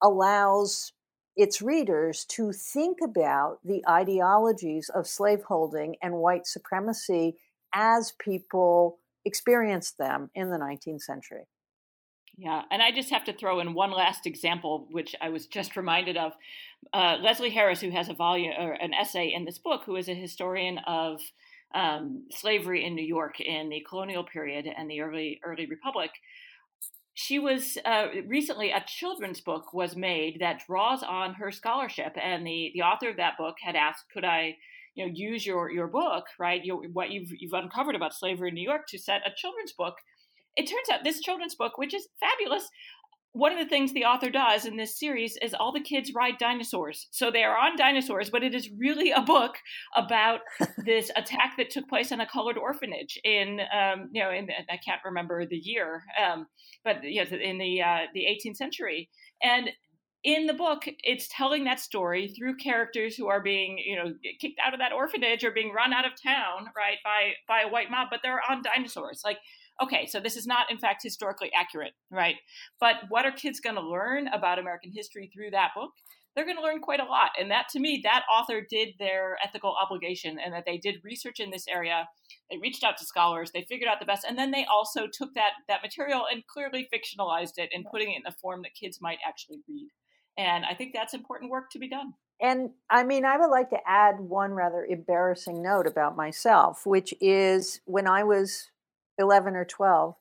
[0.02, 0.94] allows
[1.36, 7.38] its readers to think about the ideologies of slaveholding and white supremacy
[7.76, 11.44] as people experienced them in the 19th century.
[12.42, 15.78] Yeah, and I just have to throw in one last example, which I was just
[15.78, 16.34] reminded of.
[16.92, 20.10] Uh, Leslie Harris, who has a volume or an essay in this book, who is
[20.10, 21.22] a historian of
[21.76, 26.10] um, slavery in New York in the colonial period and the early early republic.
[27.14, 32.44] She was uh, recently a children's book was made that draws on her scholarship, and
[32.44, 34.58] the the author of that book had asked, "Could I?"
[34.96, 38.56] you know use your your book right your, what you've you've uncovered about slavery in
[38.56, 39.96] new york to set a children's book
[40.56, 42.70] it turns out this children's book, which is fabulous,
[43.34, 46.38] one of the things the author does in this series is all the kids ride
[46.38, 47.08] dinosaurs.
[47.12, 49.56] So they are on dinosaurs, but it is really a book
[49.96, 50.42] about
[50.86, 54.78] this attack that took place in a colored orphanage in, um, you know, in I
[54.78, 56.48] can't remember the year, um,
[56.84, 59.10] but you know, in the uh, the 18th century.
[59.42, 59.70] And
[60.24, 64.60] in the book, it's telling that story through characters who are being, you know, kicked
[64.64, 67.90] out of that orphanage or being run out of town, right, by by a white
[67.90, 69.22] mob, but they're on dinosaurs.
[69.24, 69.38] Like
[69.82, 72.36] okay, so this is not, in fact, historically accurate, right?
[72.80, 75.92] But what are kids going to learn about American history through that book?
[76.36, 77.32] They're going to learn quite a lot.
[77.38, 81.40] And that, to me, that author did their ethical obligation and that they did research
[81.42, 82.08] in this area.
[82.50, 85.34] They reached out to scholars, they figured out the best, and then they also took
[85.36, 89.00] that, that material and clearly fictionalized it and putting it in a form that kids
[89.02, 89.90] might actually read.
[90.38, 92.14] And I think that's important work to be done.
[92.42, 97.14] And I mean, I would like to add one rather embarrassing note about myself, which
[97.22, 98.72] is when I was
[99.18, 100.16] 11 or 12,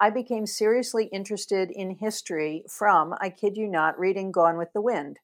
[0.00, 4.80] I became seriously interested in history from, I kid you not, reading Gone with the
[4.80, 5.18] Wind,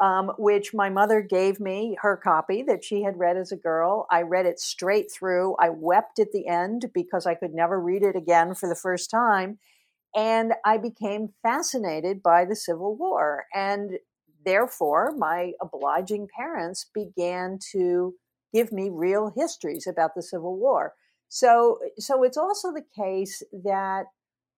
[0.00, 4.06] um, which my mother gave me her copy that she had read as a girl.
[4.10, 5.54] I read it straight through.
[5.60, 9.10] I wept at the end because I could never read it again for the first
[9.10, 9.58] time.
[10.14, 13.44] And I became fascinated by the Civil War.
[13.54, 13.98] And
[14.44, 18.14] therefore, my obliging parents began to
[18.52, 20.94] give me real histories about the Civil War.
[21.28, 24.06] So, eh, so it's also the case that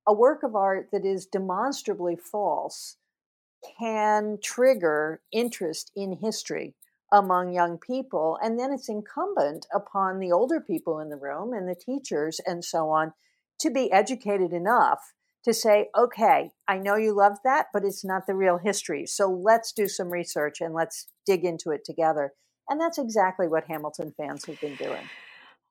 [0.07, 2.97] a work of art that is demonstrably false
[3.79, 6.75] can trigger interest in history
[7.13, 8.39] among young people.
[8.43, 12.65] And then it's incumbent upon the older people in the room and the teachers and
[12.65, 13.13] so on
[13.61, 15.13] to be educated enough
[15.45, 19.07] to say, okay, I know you love that, but it's not the real history.
[19.07, 22.33] So let's do some research and let's dig into it together.
[22.69, 25.09] And that's exactly what Hamilton fans have been doing.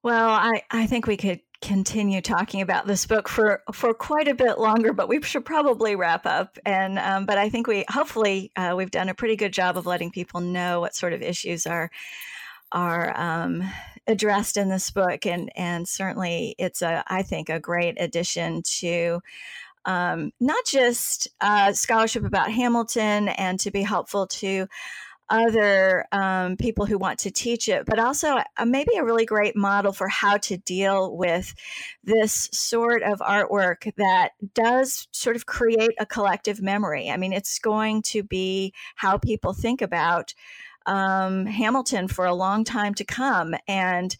[0.04, 4.36] Well, I, I think we could continue talking about this book for, for quite a
[4.36, 6.58] bit longer, but we should probably wrap up.
[6.66, 9.86] And um, but I think we hopefully uh, we've done a pretty good job of
[9.86, 11.89] letting people know what sort of issues are
[12.72, 13.64] are um,
[14.08, 19.22] addressed in this book, and and certainly it's a I think a great addition to.
[19.86, 24.68] Um, not just uh, scholarship about Hamilton and to be helpful to
[25.30, 29.56] other um, people who want to teach it, but also uh, maybe a really great
[29.56, 31.54] model for how to deal with
[32.04, 37.10] this sort of artwork that does sort of create a collective memory.
[37.10, 40.34] I mean, it's going to be how people think about
[40.86, 43.54] um, Hamilton for a long time to come.
[43.68, 44.16] And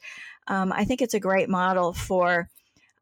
[0.47, 2.49] um, I think it's a great model for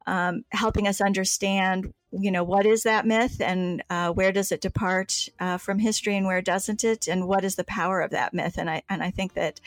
[0.07, 4.61] um, helping us understand, you know, what is that myth and uh, where does it
[4.61, 8.33] depart uh, from history and where doesn't it, and what is the power of that
[8.33, 8.57] myth?
[8.57, 9.59] And I and I think that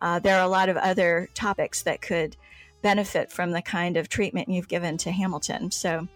[0.00, 2.36] uh, there are a lot of other topics that could
[2.82, 5.70] benefit from the kind of treatment you've given to Hamilton.
[5.70, 6.06] So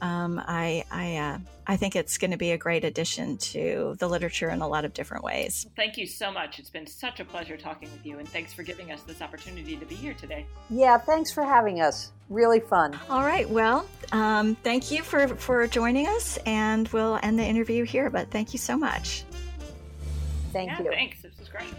[0.00, 1.38] um, I I, uh,
[1.70, 4.84] I think it's going to be a great addition to the literature in a lot
[4.84, 5.68] of different ways.
[5.76, 6.58] Thank you so much.
[6.58, 9.76] It's been such a pleasure talking with you, and thanks for giving us this opportunity
[9.76, 10.46] to be here today.
[10.68, 12.10] Yeah, thanks for having us.
[12.28, 12.98] Really fun.
[13.08, 13.48] All right.
[13.48, 18.10] Well, um, thank you for for joining us, and we'll end the interview here.
[18.10, 19.22] But thank you so much.
[20.52, 20.90] Thank yeah, you.
[20.90, 21.22] Thanks.
[21.22, 21.72] This was great.